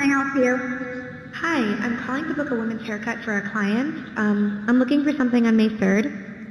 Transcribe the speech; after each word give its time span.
may 0.00 0.06
I 0.06 0.08
help 0.08 0.34
you? 0.34 0.56
Hi, 1.34 1.58
I'm 1.58 1.98
calling 1.98 2.26
to 2.28 2.34
book 2.34 2.50
a 2.50 2.54
women's 2.54 2.86
haircut 2.86 3.18
for 3.22 3.36
a 3.36 3.50
client. 3.50 3.94
Um, 4.16 4.64
I'm 4.66 4.78
looking 4.78 5.04
for 5.04 5.12
something 5.12 5.46
on 5.46 5.58
May 5.58 5.68
3rd. 5.68 6.42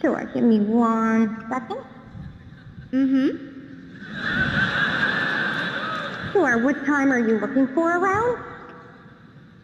Sure, 0.00 0.28
give 0.34 0.42
me 0.42 0.58
one 0.58 1.46
second. 1.48 1.78
Mm-hmm. 2.90 3.28
Sure, 6.32 6.58
what 6.64 6.84
time 6.86 7.12
are 7.12 7.20
you 7.20 7.38
looking 7.38 7.68
for 7.68 7.98
around? 7.98 8.42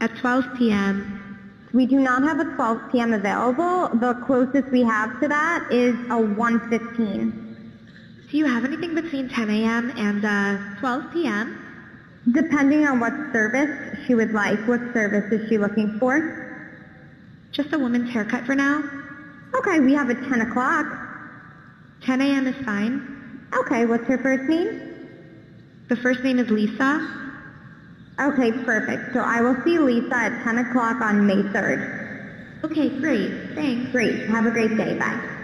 At 0.00 0.16
12 0.18 0.44
p.m. 0.56 1.40
We 1.72 1.86
do 1.86 1.98
not 1.98 2.22
have 2.22 2.38
a 2.38 2.44
12 2.54 2.92
p.m. 2.92 3.14
available. 3.14 3.88
The 3.98 4.14
closest 4.26 4.70
we 4.70 4.82
have 4.82 5.18
to 5.20 5.28
that 5.28 5.66
is 5.72 5.96
a 6.06 6.20
1.15. 6.22 7.42
Do 8.30 8.38
you 8.38 8.46
have 8.46 8.64
anything 8.64 8.94
between 8.94 9.28
10 9.28 9.50
a.m. 9.50 9.90
and 9.96 10.24
uh, 10.24 10.78
12 10.78 11.12
p.m.? 11.12 11.65
Depending 12.32 12.86
on 12.86 12.98
what 12.98 13.12
service 13.32 13.98
she 14.06 14.14
would 14.14 14.32
like. 14.32 14.58
What 14.66 14.80
service 14.92 15.32
is 15.32 15.48
she 15.48 15.58
looking 15.58 15.98
for? 15.98 16.44
Just 17.52 17.72
a 17.72 17.78
woman's 17.78 18.10
haircut 18.10 18.44
for 18.44 18.54
now. 18.54 18.82
Okay, 19.54 19.80
we 19.80 19.94
have 19.94 20.10
a 20.10 20.14
10 20.14 20.40
o'clock. 20.42 20.86
10 22.02 22.20
a.m. 22.20 22.46
is 22.46 22.64
fine. 22.64 23.46
Okay, 23.54 23.86
what's 23.86 24.04
her 24.04 24.18
first 24.18 24.44
name? 24.50 24.82
The 25.88 25.96
first 25.96 26.22
name 26.24 26.38
is 26.38 26.50
Lisa. 26.50 27.08
Okay, 28.20 28.50
perfect. 28.50 29.12
So 29.12 29.20
I 29.20 29.40
will 29.40 29.56
see 29.64 29.78
Lisa 29.78 30.16
at 30.16 30.44
10 30.44 30.58
o'clock 30.58 31.00
on 31.00 31.26
May 31.26 31.42
3rd. 31.42 32.64
Okay, 32.64 32.88
great. 32.98 33.54
Thanks. 33.54 33.92
Great. 33.92 34.26
Have 34.28 34.46
a 34.46 34.50
great 34.50 34.76
day. 34.76 34.98
Bye. 34.98 35.35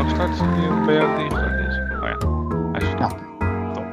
Gestart? 0.00 0.30
Is? 0.30 0.40
Oh 0.40 0.92
ja, 0.92 1.06
hij 2.72 2.80
is 2.80 2.86
gestart. 2.86 3.18
Top. 3.74 3.84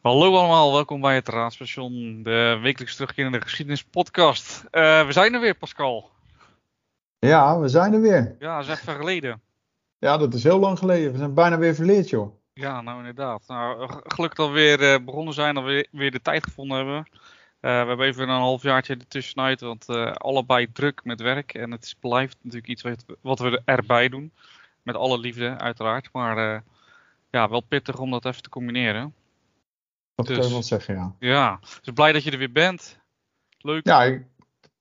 Hallo 0.00 0.36
allemaal, 0.36 0.72
welkom 0.72 1.00
bij 1.00 1.14
het 1.14 1.28
Raadstation, 1.28 2.22
de 2.22 2.58
wekelijks 2.62 2.94
terugkerende 2.96 3.40
geschiedenispodcast. 3.40 4.64
Eh 4.70 5.06
we 5.06 5.12
zijn 5.12 5.34
er 5.34 5.40
weer, 5.40 5.54
Pascal. 5.54 6.10
Ja, 7.18 7.58
we 7.58 7.68
zijn 7.68 7.92
er 7.92 8.00
weer. 8.00 8.36
Ja, 8.38 8.56
dat 8.56 8.64
is 8.64 8.70
echt 8.70 8.82
ver 8.84 8.94
geleden. 8.94 9.40
Ja, 9.98 10.16
dat 10.16 10.34
is 10.34 10.42
heel 10.42 10.58
lang 10.58 10.78
geleden. 10.78 11.12
We 11.12 11.18
zijn 11.18 11.34
bijna 11.34 11.58
weer 11.58 11.74
verleerd, 11.74 12.08
joh. 12.08 12.34
Ja, 12.52 12.80
nou 12.80 12.98
inderdaad. 12.98 13.42
Nou, 13.46 13.88
gelukkig 14.04 14.38
dat 14.38 14.48
we 14.48 14.54
weer 14.54 14.92
eh, 14.92 15.04
begonnen 15.04 15.34
zijn, 15.34 15.54
dat 15.54 15.64
we 15.64 15.88
weer, 15.90 16.10
de 16.10 16.22
tijd 16.22 16.44
gevonden 16.44 16.76
hebben. 16.76 17.08
Eh, 17.60 17.82
we 17.82 17.88
hebben 17.88 18.06
even 18.06 18.28
een 18.28 18.40
halfjaartje 18.40 18.94
ertussenuit, 18.94 19.60
want 19.60 19.86
allebei 20.18 20.72
druk 20.72 21.04
met 21.04 21.20
werk. 21.20 21.54
En 21.54 21.70
het 21.70 21.94
blijft 22.00 22.36
natuurlijk 22.42 22.68
iets 22.68 22.84
wat 23.20 23.38
we 23.38 23.62
erbij 23.64 24.08
doen. 24.08 24.32
Met 24.88 24.96
alle 24.96 25.18
liefde, 25.18 25.58
uiteraard. 25.58 26.08
Maar 26.12 26.54
eh, 26.54 26.60
ja, 27.30 27.48
wel 27.48 27.60
pittig 27.60 27.98
om 27.98 28.10
dat 28.10 28.24
even 28.24 28.42
te 28.42 28.48
combineren. 28.48 29.14
Dat 30.14 30.26
Dus- 30.26 30.36
kan 30.36 30.46
je 30.46 30.52
wel 30.52 30.62
zeggen, 30.62 30.94
ja. 30.94 31.14
Ja, 31.18 31.58
dus 31.60 31.94
blij 31.94 32.12
dat 32.12 32.22
je 32.24 32.30
er 32.30 32.38
weer 32.38 32.52
bent. 32.52 32.98
Leuk. 33.58 33.86
Ja, 33.86 34.18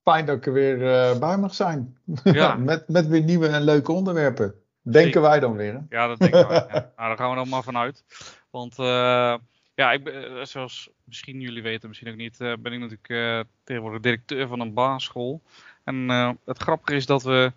fijn 0.03 0.25
dat 0.25 0.37
ik 0.37 0.45
er 0.45 0.53
weer 0.53 0.93
eh, 0.93 1.19
bij 1.19 1.37
mag 1.37 1.53
zijn. 1.53 1.97
Ja. 2.23 2.55
met, 2.71 2.87
met 2.87 3.07
weer 3.07 3.23
nieuwe 3.23 3.47
en 3.47 3.61
leuke 3.61 3.91
onderwerpen. 3.91 4.53
Denken 4.81 5.01
Zeker. 5.01 5.21
wij 5.21 5.39
dan 5.39 5.55
weer, 5.55 5.73
hè? 5.73 5.79
Ja, 5.89 6.07
dat 6.07 6.19
denk 6.19 6.35
ik 6.35 6.47
wel. 6.47 6.53
ja. 6.53 6.67
Nou, 6.95 7.07
daar 7.07 7.17
gaan 7.17 7.29
we 7.29 7.35
dan 7.35 7.49
maar 7.49 7.63
vanuit. 7.63 8.03
Want 8.49 8.79
eh, 8.79 9.35
ja, 9.75 9.91
ik 9.91 10.03
ben, 10.03 10.47
zoals 10.47 10.89
misschien 11.03 11.39
jullie 11.39 11.63
weten, 11.63 11.87
misschien 11.87 12.09
ook 12.09 12.15
niet, 12.15 12.37
ben 12.37 12.73
ik 12.73 12.79
natuurlijk 12.79 13.47
tegenwoordig 13.63 14.01
directeur 14.01 14.47
van 14.47 14.59
een 14.59 14.73
basisschool. 14.73 15.41
En 15.83 16.09
het 16.45 16.57
grappige 16.57 16.95
is 16.95 17.05
dat 17.05 17.23
we 17.23 17.51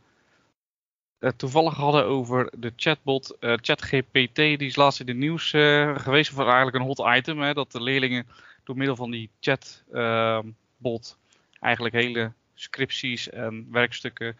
het 1.21 1.39
toevallig 1.39 1.75
hadden 1.75 2.05
over 2.05 2.51
de 2.57 2.73
chatbot 2.77 3.37
eh, 3.41 3.55
ChatGPT. 3.61 4.37
Die 4.37 4.59
is 4.59 4.77
laatst 4.77 5.01
in 5.01 5.09
het 5.09 5.17
nieuws 5.17 5.53
eh, 5.53 5.97
geweest. 5.97 6.33
Of 6.33 6.39
eigenlijk 6.39 6.77
een 6.77 6.83
hot 6.83 7.17
item. 7.17 7.41
Hè, 7.41 7.55
dat 7.55 7.73
de 7.73 7.83
leerlingen 7.83 8.27
door 8.65 8.77
middel 8.77 8.97
van 8.97 9.11
die 9.11 9.31
chatbot 9.41 11.19
eigenlijk 11.61 11.95
hele 11.95 12.33
scripties 12.55 13.31
en 13.31 13.67
werkstukken 13.71 14.37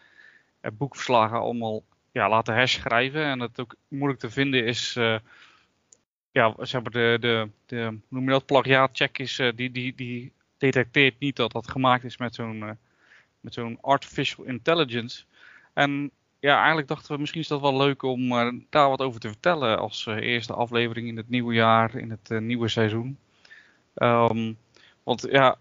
en 0.61 0.77
boekverslagen 0.77 1.39
allemaal 1.39 1.83
ja, 2.11 2.29
laten 2.29 2.53
herschrijven. 2.53 3.23
En 3.23 3.39
het 3.39 3.59
ook 3.59 3.75
moeilijk 3.87 4.19
te 4.19 4.29
vinden 4.29 4.65
is. 4.65 4.95
eh, 4.95 5.15
ja, 6.31 6.65
ze 6.65 6.75
hebben 6.75 6.91
de, 6.91 7.17
de, 7.19 7.49
de 7.65 7.83
hoe 7.83 7.99
noem 8.07 8.23
je 8.23 8.29
dat, 8.29 8.45
plagiaatcheck 8.45 9.17
is, 9.17 9.39
eh, 9.39 9.51
die, 9.55 9.71
die, 9.71 9.95
die 9.95 10.31
detecteert 10.57 11.19
niet 11.19 11.35
dat 11.35 11.51
dat 11.51 11.69
gemaakt 11.69 12.03
is 12.03 12.17
met 12.17 12.35
zo'n 12.35 12.63
eh, 12.63 12.71
met 13.39 13.53
zo'n 13.53 13.77
artificial 13.81 14.45
intelligence. 14.45 15.23
En 15.73 16.11
ja, 16.41 16.57
eigenlijk 16.57 16.87
dachten 16.87 17.13
we 17.13 17.19
misschien 17.19 17.41
is 17.41 17.47
dat 17.47 17.61
wel 17.61 17.77
leuk 17.77 18.03
om 18.03 18.31
eh, 18.31 18.51
daar 18.69 18.89
wat 18.89 19.01
over 19.01 19.19
te 19.19 19.27
vertellen 19.27 19.79
als 19.79 20.07
eh, 20.07 20.15
eerste 20.15 20.53
aflevering 20.53 21.07
in 21.07 21.17
het 21.17 21.29
nieuwe 21.29 21.53
jaar, 21.53 21.95
in 21.95 22.09
het 22.09 22.31
eh, 22.31 22.39
nieuwe 22.39 22.67
seizoen. 22.67 23.17
Ehm, 23.93 24.53
want 25.03 25.27
ja, 25.29 25.57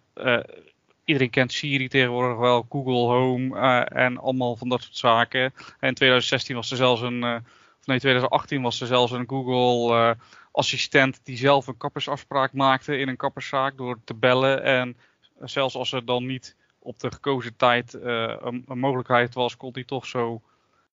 iedereen 1.04 1.30
kent 1.30 1.52
Siri 1.52 1.88
tegenwoordig 1.88 2.38
wel, 2.38 2.66
Google 2.68 3.14
Home 3.14 3.60
en 3.84 4.18
allemaal 4.18 4.56
van 4.56 4.68
dat 4.68 4.82
soort 4.82 4.96
zaken. 4.96 5.40
En 5.80 5.88
in 5.88 5.94
2016 5.94 6.56
was 6.56 6.70
er 6.70 6.76
zelfs 6.76 7.00
een, 7.00 7.24
of 7.24 7.86
nee, 7.86 7.98
2018 7.98 8.62
was 8.62 8.80
er 8.80 8.86
zelfs 8.86 9.12
een 9.12 9.28
Google 9.28 10.16
assistent 10.52 11.20
die 11.24 11.36
zelf 11.36 11.66
een 11.66 11.76
kappersafspraak 11.76 12.52
maakte 12.52 12.96
in 12.96 13.08
een 13.08 13.16
kapperszaak 13.16 13.76
door 13.76 13.98
te 14.04 14.14
bellen. 14.14 14.62
En 14.62 14.96
zelfs 15.40 15.74
als 15.74 15.92
er 15.92 16.04
dan 16.04 16.26
niet 16.26 16.56
op 16.78 16.98
de 16.98 17.12
gekozen 17.12 17.56
tijd 17.56 17.94
een, 17.94 18.64
een 18.68 18.78
mogelijkheid 18.78 19.34
was, 19.34 19.56
kon 19.56 19.70
hij 19.72 19.84
toch 19.84 20.06
zo 20.06 20.42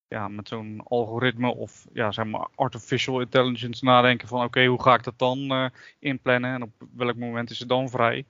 ja, 0.07 0.28
met 0.28 0.47
zo'n 0.47 0.81
algoritme 0.84 1.56
of 1.56 1.85
ja, 1.94 2.12
zeg 2.12 2.25
maar 2.25 2.47
artificial 2.56 3.19
intelligence 3.19 3.85
nadenken 3.85 4.28
van 4.28 4.44
oké, 4.44 4.66
hoe 4.66 4.81
ga 4.81 4.94
ik 4.94 5.03
dat 5.03 5.19
dan 5.19 5.51
eh, 5.51 5.66
inplannen 6.00 6.53
en 6.53 6.62
op 6.62 6.72
welk 6.95 7.16
moment 7.16 7.50
is 7.50 7.59
het 7.59 7.69
dan 7.69 7.90
vrij. 7.90 8.25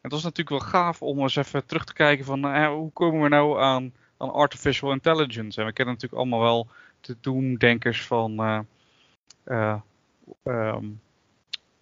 Het 0.00 0.12
was 0.12 0.22
natuurlijk 0.22 0.62
wel 0.62 0.70
gaaf 0.70 1.02
om 1.02 1.20
eens 1.20 1.36
even 1.36 1.66
terug 1.66 1.84
te 1.84 1.92
kijken 1.92 2.24
van 2.24 2.44
eh, 2.44 2.68
hoe 2.68 2.92
komen 2.92 3.22
we 3.22 3.28
nou 3.28 3.60
aan, 3.60 3.92
aan 4.16 4.32
artificial 4.32 4.92
intelligence. 4.92 5.60
En 5.60 5.66
we 5.66 5.72
kennen 5.72 5.94
natuurlijk 5.94 6.20
allemaal 6.20 6.40
wel 6.40 6.68
de 7.00 7.16
doemdenkers 7.20 8.06
van 8.06 8.38
eh, 8.38 8.60
eh, 9.44 9.80
ehm, 10.42 10.84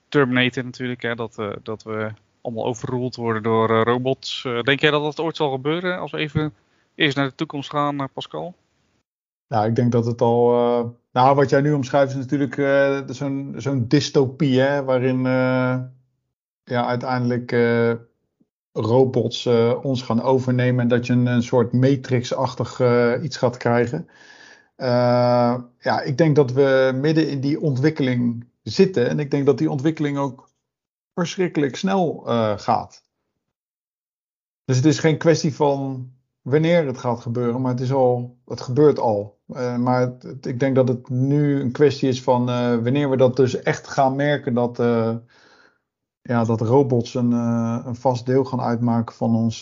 Terminator 0.09 0.65
natuurlijk, 0.65 1.03
hè, 1.03 1.15
dat, 1.15 1.43
dat 1.63 1.83
we 1.83 2.13
allemaal 2.41 2.65
overroeld 2.65 3.17
worden 3.17 3.43
door 3.43 3.69
robots. 3.69 4.43
Denk 4.43 4.81
jij 4.81 4.91
dat 4.91 5.03
dat 5.03 5.21
ooit 5.21 5.37
zal 5.37 5.51
gebeuren 5.51 5.99
als 5.99 6.11
we 6.11 6.19
even 6.19 6.55
eerst 6.95 7.17
naar 7.17 7.29
de 7.29 7.35
toekomst 7.35 7.71
gaan, 7.71 8.09
Pascal? 8.13 8.55
Nou, 9.49 9.67
ik 9.67 9.75
denk 9.77 9.93
dat 9.93 10.07
het 10.07 10.21
al. 10.21 10.53
eh, 10.53 10.91
nou, 11.13 11.35
wat 11.35 11.51
jij 11.51 11.61
nu 11.61 11.73
omschrijft 11.73 12.11
is 12.11 12.19
natuurlijk 12.19 12.59
eh, 12.59 13.01
zo'n 13.57 13.85
dystopie, 13.89 14.61
hè, 14.61 14.85
waarin 14.85 15.27
eh, 15.27 15.79
ja, 16.65 16.87
uiteindelijk 16.87 17.57
robots 18.73 19.47
ons 19.83 20.03
gaan 20.03 20.23
overnemen 20.23 20.81
en 20.81 20.89
dat 20.89 21.07
je 21.07 21.13
een, 21.13 21.27
een 21.27 21.43
soort 21.43 21.73
matrix-achtig 21.73 22.81
iets 23.23 23.37
gaat 23.37 23.57
krijgen. 23.57 24.09
Ja, 25.79 26.01
ik 26.05 26.19
denk 26.19 26.37
dat 26.37 26.53
we 26.53 26.93
midden 26.95 27.29
in 27.29 27.41
die 27.41 27.61
ontwikkeling 27.61 28.47
zitten 28.63 29.09
en 29.09 29.19
ik 29.19 29.31
denk 29.31 29.47
dat 29.47 29.59
die 29.59 29.71
ontwikkeling 29.71 30.19
ook 30.19 30.51
verschrikkelijk 31.15 31.77
snel 31.77 32.23
gaat. 32.57 33.03
Dus 34.65 34.77
het 34.77 34.85
is 34.85 34.99
geen 34.99 35.19
kwestie 35.19 35.55
van 35.55 36.13
wanneer 36.47 36.87
het 36.87 36.99
gaat 36.99 37.21
gebeuren, 37.21 37.61
maar 37.61 37.71
het, 37.71 37.81
is 37.81 37.93
al, 37.93 38.37
het 38.45 38.61
gebeurt 38.61 38.99
al. 38.99 39.39
Eh, 39.49 39.77
maar 39.77 40.13
ik 40.41 40.61
denk 40.61 40.75
dat 40.75 40.89
het 40.89 41.09
nu 41.09 41.61
een 41.61 41.73
kwestie 41.73 42.09
is 42.09 42.23
van 42.23 42.49
eh, 42.49 42.77
wanneer 42.77 43.11
we 43.11 43.17
dat 43.17 43.37
dus 43.37 43.63
echt 43.63 43.89
gaan 43.89 44.17
merken 44.17 44.55
dat, 44.55 44.79
eh, 44.79 45.17
ja, 46.23 46.45
dat 46.45 46.61
robots 46.61 47.15
een, 47.15 47.33
een 47.87 47.95
vast 47.95 48.27
deel 48.27 48.45
gaan 48.45 48.61
uitmaken 48.61 49.15
van 49.15 49.37
ons, 49.37 49.61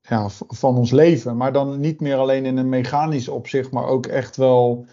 ja, 0.00 0.28
van 0.48 0.76
ons 0.76 0.90
leven. 0.90 1.36
Maar 1.36 1.52
dan 1.52 1.80
niet 1.80 2.00
meer 2.00 2.16
alleen 2.16 2.44
in 2.44 2.56
een 2.56 2.68
mechanisch 2.68 3.28
opzicht, 3.28 3.70
maar 3.70 3.86
ook 3.86 4.06
echt 4.06 4.36
wel 4.36 4.86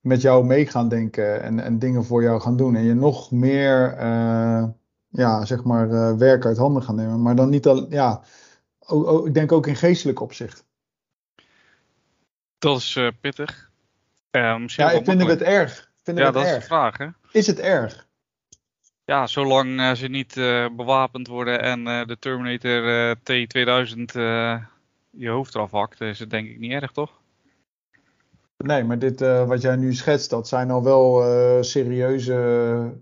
met 0.00 0.20
jou 0.20 0.44
mee 0.44 0.66
gaan 0.66 0.88
denken 0.88 1.42
en, 1.42 1.60
en 1.60 1.78
dingen 1.78 2.04
voor 2.04 2.22
jou 2.22 2.40
gaan 2.40 2.56
doen. 2.56 2.76
En 2.76 2.84
je 2.84 2.94
nog 2.94 3.30
meer 3.30 3.96
ja, 5.08 5.44
zeg 5.44 5.64
maar, 5.64 6.16
werk 6.18 6.46
uit 6.46 6.56
handen 6.56 6.82
gaan 6.82 6.94
nemen. 6.94 7.22
Maar 7.22 7.36
dan 7.36 7.48
niet 7.50 7.66
al, 7.66 7.86
ja, 7.90 8.22
o- 8.86 9.06
o- 9.06 9.26
ik 9.26 9.34
denk 9.34 9.52
ook 9.52 9.66
in 9.66 9.76
geestelijk 9.76 10.20
opzicht. 10.20 10.64
Dat 12.58 12.78
is 12.78 12.96
eh, 12.96 13.08
pittig. 13.20 13.70
Eh, 14.30 14.62
Ja, 14.66 14.90
ik 14.90 15.04
vind 15.04 15.22
het 15.26 15.42
erg. 15.42 15.92
Vind 16.02 16.18
Ja, 16.18 16.24
het 16.24 16.34
dat 16.34 16.42
is 16.42 16.48
de 16.48 16.54
erg. 16.54 16.64
vraag, 16.64 16.98
hè? 16.98 17.06
Is 17.32 17.46
het 17.46 17.58
erg? 17.58 18.06
Ja, 19.04 19.26
zolang 19.26 19.80
eh, 19.80 19.92
ze 19.92 20.06
niet 20.08 20.34
bewapend 20.76 21.26
worden 21.26 21.60
en 21.62 21.84
de 21.84 22.16
Terminator 22.18 23.08
eh, 23.10 23.16
T2000 23.16 24.02
eh, 24.14 24.64
je 25.10 25.28
hoofd 25.28 25.54
eraf 25.54 25.70
hakt, 25.70 26.00
is 26.00 26.18
het 26.18 26.30
denk 26.30 26.48
ik 26.48 26.58
niet 26.58 26.72
erg, 26.72 26.92
toch? 26.92 27.10
Nee, 28.56 28.84
maar 28.84 28.98
dit 28.98 29.20
wat 29.20 29.62
jij 29.62 29.76
nu 29.76 29.94
schetst, 29.94 30.30
dat 30.30 30.48
zijn 30.48 30.70
al 30.70 30.82
wel 30.82 31.22
serieuze 31.64 32.92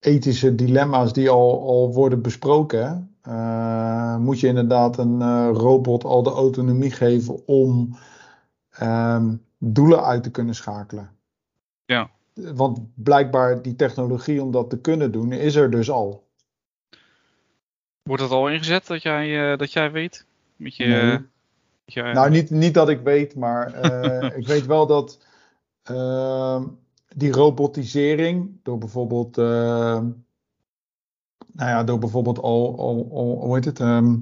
ethische 0.00 0.54
dilemma's 0.54 1.12
die 1.12 1.30
al, 1.30 1.62
al 1.68 1.92
worden 1.92 2.22
besproken. 2.22 3.09
Eh, 3.22 4.16
moet 4.16 4.40
je 4.40 4.46
inderdaad 4.46 4.98
een 4.98 5.22
eh, 5.22 5.50
robot 5.52 6.04
al 6.04 6.22
de 6.22 6.30
autonomie 6.30 6.90
geven 6.90 7.46
om 7.46 7.96
ehm, 8.70 9.34
doelen 9.58 10.04
uit 10.04 10.22
te 10.22 10.30
kunnen 10.30 10.54
schakelen. 10.54 11.10
Ja. 11.84 12.10
Want 12.34 12.78
blijkbaar 12.94 13.62
die 13.62 13.76
technologie 13.76 14.42
om 14.42 14.50
dat 14.50 14.70
te 14.70 14.80
kunnen 14.80 15.12
doen, 15.12 15.32
is 15.32 15.54
er 15.54 15.70
dus 15.70 15.90
al. 15.90 16.28
Wordt 18.02 18.22
dat 18.22 18.30
al 18.32 18.48
ingezet 18.48 18.86
dat 18.86 19.02
jij, 19.02 19.52
uh, 19.52 19.58
dat 19.58 19.72
jij 19.72 19.90
weet? 19.92 20.26
Met 20.56 20.76
je, 20.76 20.86
Nee. 20.86 21.10
met 21.12 21.22
je- 21.84 22.02
Nou, 22.02 22.30
niet, 22.30 22.50
niet 22.50 22.74
dat 22.74 22.88
ik 22.88 23.00
weet, 23.00 23.34
maar 23.34 23.72
eh, 23.72 24.36
ik 24.40 24.46
weet 24.46 24.66
wel 24.66 24.86
dat 24.86 25.18
ehm, 25.82 26.64
die 27.16 27.32
robotisering 27.32 28.60
door 28.62 28.78
bijvoorbeeld, 28.78 29.38
ehm, 29.38 30.06
nou 31.52 31.70
ja, 31.70 31.84
door 31.84 31.98
bijvoorbeeld 31.98 32.38
al, 32.38 32.78
al, 32.78 33.08
hoe 33.40 33.54
heet 33.54 33.64
het, 33.64 33.80
ehm, 33.80 34.16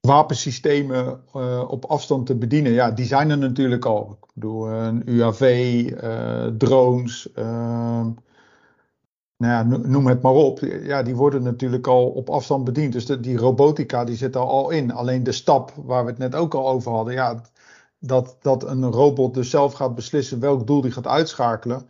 wapensystemen 0.00 1.24
eh, 1.34 1.64
op 1.68 1.84
afstand 1.84 2.26
te 2.26 2.34
bedienen, 2.36 2.72
ja, 2.72 2.90
die 2.90 3.04
zijn 3.06 3.30
er 3.30 3.38
natuurlijk 3.38 3.84
al. 3.84 4.18
Ik 4.20 4.28
bedoel, 4.34 4.68
een 4.68 5.02
UAV, 5.10 5.40
eh, 5.96 6.46
drones, 6.46 7.32
ehm, 7.32 8.10
nou 9.36 9.52
ja, 9.52 9.62
no- 9.62 9.86
noem 9.88 10.06
het 10.06 10.22
maar 10.22 10.32
op. 10.32 10.58
Ja, 10.60 11.02
die 11.02 11.16
worden 11.16 11.42
natuurlijk 11.42 11.86
al 11.86 12.08
op 12.10 12.30
afstand 12.30 12.64
bediend. 12.64 12.92
Dus 12.92 13.06
die 13.06 13.36
robotica 13.36 14.04
die 14.04 14.16
zit 14.16 14.34
er 14.34 14.40
al 14.40 14.70
in. 14.70 14.92
Alleen 14.92 15.22
de 15.22 15.32
stap 15.32 15.72
waar 15.76 16.04
we 16.04 16.10
het 16.10 16.18
net 16.18 16.34
ook 16.34 16.54
al 16.54 16.68
over 16.68 16.92
hadden, 16.92 17.14
ja, 17.14 17.42
dat, 17.98 18.36
dat 18.40 18.64
een 18.64 18.84
robot 18.84 19.34
dus 19.34 19.50
zelf 19.50 19.72
gaat 19.72 19.94
beslissen 19.94 20.40
welk 20.40 20.66
doel 20.66 20.80
die 20.80 20.90
gaat 20.90 21.06
uitschakelen. 21.06 21.88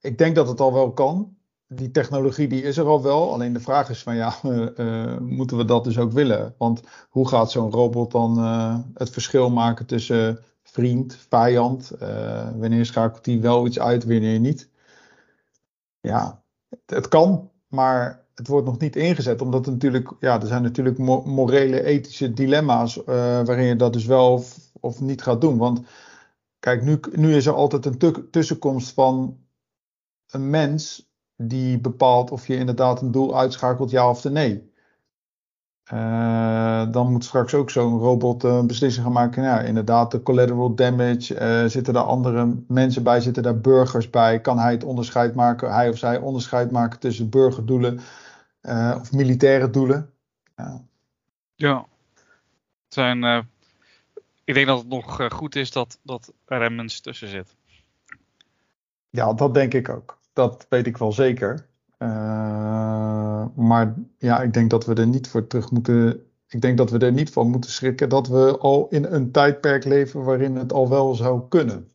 Ik 0.00 0.18
denk 0.18 0.34
dat 0.34 0.48
het 0.48 0.60
al 0.60 0.72
wel 0.72 0.92
kan. 0.92 1.33
Die 1.68 1.90
technologie 1.90 2.48
die 2.48 2.62
is 2.62 2.76
er 2.76 2.86
al 2.86 3.02
wel. 3.02 3.32
Alleen 3.32 3.52
de 3.52 3.60
vraag 3.60 3.90
is 3.90 4.02
van 4.02 4.16
ja, 4.16 4.34
eh, 4.76 5.18
moeten 5.18 5.56
we 5.56 5.64
dat 5.64 5.84
dus 5.84 5.98
ook 5.98 6.12
willen? 6.12 6.54
Want 6.58 6.82
hoe 7.08 7.28
gaat 7.28 7.50
zo'n 7.50 7.70
robot 7.70 8.10
dan 8.10 8.38
eh, 8.38 8.78
het 8.94 9.10
verschil 9.10 9.50
maken 9.50 9.86
tussen 9.86 10.44
vriend, 10.62 11.16
vijand? 11.28 11.90
Eh, 11.90 12.50
wanneer 12.56 12.86
schakelt 12.86 13.26
hij 13.26 13.40
wel 13.40 13.66
iets 13.66 13.78
uit, 13.78 14.04
wanneer 14.04 14.40
niet? 14.40 14.70
Ja, 16.00 16.42
het, 16.86 17.08
kan, 17.08 17.50
maar 17.68 18.26
het 18.34 18.48
wordt 18.48 18.66
nog 18.66 18.78
niet 18.78 18.96
ingezet. 18.96 19.40
Omdat 19.40 19.66
er 19.66 19.72
natuurlijk, 19.72 20.12
ja, 20.20 20.40
er 20.40 20.46
zijn 20.46 20.62
natuurlijk 20.62 20.98
mo- 20.98 21.22
morele, 21.22 21.84
ethische 21.84 22.32
dilemma's 22.32 22.96
waarin 23.04 23.66
je 23.66 23.76
dat 23.76 23.92
dus 23.92 24.06
wel 24.06 24.32
of, 24.32 24.58
of 24.80 25.00
niet 25.00 25.22
gaat 25.22 25.40
doen. 25.40 25.58
Want 25.58 25.80
kijk, 26.58 26.82
nu, 26.82 27.00
nu 27.12 27.36
is 27.36 27.46
er 27.46 27.54
altijd 27.54 27.86
een 27.86 28.28
tussenkomst 28.30 28.92
van 28.92 29.38
een 30.30 30.50
mens 30.50 31.12
die 31.36 31.78
bepaalt 31.78 32.30
of 32.30 32.46
je 32.46 32.56
inderdaad 32.56 33.02
een 33.02 33.10
doel 33.10 33.38
uitschakelt, 33.38 33.90
ja 33.90 34.08
of 34.08 34.24
nee. 34.24 34.72
Eh, 35.84 36.90
dan 36.90 37.12
moet 37.12 37.24
straks 37.24 37.54
ook 37.54 37.70
zo'n 37.70 37.98
robot 37.98 38.44
eh, 38.44 38.56
een 38.56 38.66
beslissing 38.66 39.04
gaan 39.04 39.14
maken. 39.14 39.42
Ja, 39.42 39.60
inderdaad, 39.60 40.10
de 40.10 40.22
collateral 40.22 40.74
damage. 40.74 41.34
eh, 41.34 41.64
zitten 41.64 41.94
daar 41.94 42.02
andere 42.04 42.56
mensen 42.68 43.02
bij? 43.02 43.20
Zitten 43.20 43.42
daar 43.42 43.60
burgers 43.60 44.10
bij? 44.10 44.40
Kan 44.40 44.58
hij 44.58 44.72
het 44.72 44.84
onderscheid 44.84 45.34
maken, 45.34 45.72
hij 45.72 45.88
of 45.88 45.98
zij 45.98 46.18
onderscheid 46.18 46.70
maken 46.70 46.98
tussen 46.98 47.30
burgerdoelen 47.30 48.00
eh, 48.60 48.96
of 49.00 49.12
militaire 49.12 49.70
doelen? 49.70 50.12
Ja. 51.54 51.86
Zijn, 52.88 53.24
eh, 53.24 53.40
ik 54.44 54.54
denk 54.54 54.66
dat 54.66 54.78
het 54.78 54.88
nog 54.88 55.20
eh, 55.20 55.30
goed 55.30 55.56
is 55.56 55.70
dat, 55.70 55.98
dat 56.02 56.32
er 56.44 56.62
een 56.62 56.74
mens 56.74 57.00
tussen 57.00 57.28
zit. 57.28 57.56
Ja, 59.10 59.32
dat 59.32 59.54
denk 59.54 59.74
ik 59.74 59.88
ook. 59.88 60.18
Dat 60.34 60.66
weet 60.68 60.86
ik 60.86 60.96
wel 60.96 61.12
zeker. 61.12 61.66
Eh, 61.98 63.46
maar 63.56 63.94
ja, 64.18 64.42
ik 64.42 64.52
denk 64.52 64.70
dat 64.70 64.86
we 64.86 64.94
er 64.94 65.06
niet 65.06 65.28
voor 65.28 65.46
terug 65.46 65.70
moeten. 65.70 66.26
Ik 66.48 66.60
denk 66.60 66.78
dat 66.78 66.90
we 66.90 66.98
er 66.98 67.12
niet 67.12 67.30
van 67.32 67.50
moeten 67.50 67.70
schrikken 67.70 68.08
dat 68.08 68.28
we 68.28 68.58
al 68.58 68.86
in 68.90 69.04
een 69.04 69.30
tijdperk 69.32 69.84
leven 69.84 70.24
waarin 70.24 70.56
het 70.56 70.72
al 70.72 70.88
wel 70.88 71.14
zou 71.14 71.48
kunnen. 71.48 71.90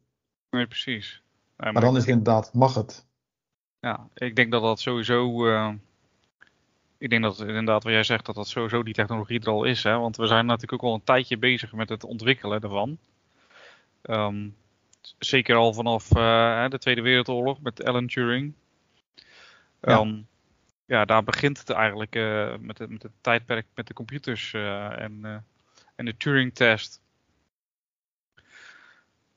Nee, 0.49 0.67
precies. 0.67 1.23
Maar 1.57 1.73
dan 1.73 1.93
is 1.95 1.99
het 1.99 2.07
inderdaad, 2.07 2.53
mag 2.53 2.73
het? 2.73 3.05
Ja, 3.79 4.07
ik 4.13 4.35
denk 4.35 4.51
dat 4.51 4.61
dat 4.61 4.79
sowieso. 4.79 5.47
eh, 5.47 5.73
ik 6.97 7.09
denk 7.09 7.23
dat 7.23 7.39
inderdaad 7.39 7.83
wat 7.83 7.91
jij 7.93 8.03
zegt, 8.03 8.25
dat 8.25 8.35
dat 8.35 8.47
sowieso 8.47 8.83
die 8.83 8.93
technologie 8.93 9.39
er 9.39 9.49
al 9.49 9.63
is. 9.63 9.83
Hè? 9.83 9.97
Want 9.97 10.17
we 10.17 10.27
zijn 10.27 10.45
natuurlijk 10.45 10.83
ook 10.83 10.89
al 10.89 10.95
een 10.95 11.03
tijdje 11.03 11.37
bezig 11.37 11.73
met 11.73 11.89
het 11.89 12.03
ontwikkelen. 12.03 12.99
Ehm, 14.01 14.47
z- 14.47 14.49
zeker 15.19 15.55
al 15.55 15.73
vanaf 15.73 16.15
eh, 16.15 16.69
de 16.69 16.77
Tweede 16.77 17.01
Wereldoorlog 17.01 17.61
met 17.61 17.83
Alan 17.83 18.07
Turing. 18.07 18.53
Ja. 19.81 19.99
Ehm, 19.99 20.21
ja, 20.89 21.05
daar 21.05 21.23
begint 21.23 21.59
het 21.59 21.69
eigenlijk 21.69 22.15
eh, 22.15 22.53
met, 22.59 22.77
het, 22.77 22.89
met 22.89 23.03
het 23.03 23.11
tijdperk 23.21 23.65
met 23.75 23.87
de 23.87 23.93
computers 23.93 24.53
eh, 24.53 24.99
en, 25.01 25.45
en 25.95 26.05
de 26.05 26.17
Turing-test. 26.17 27.01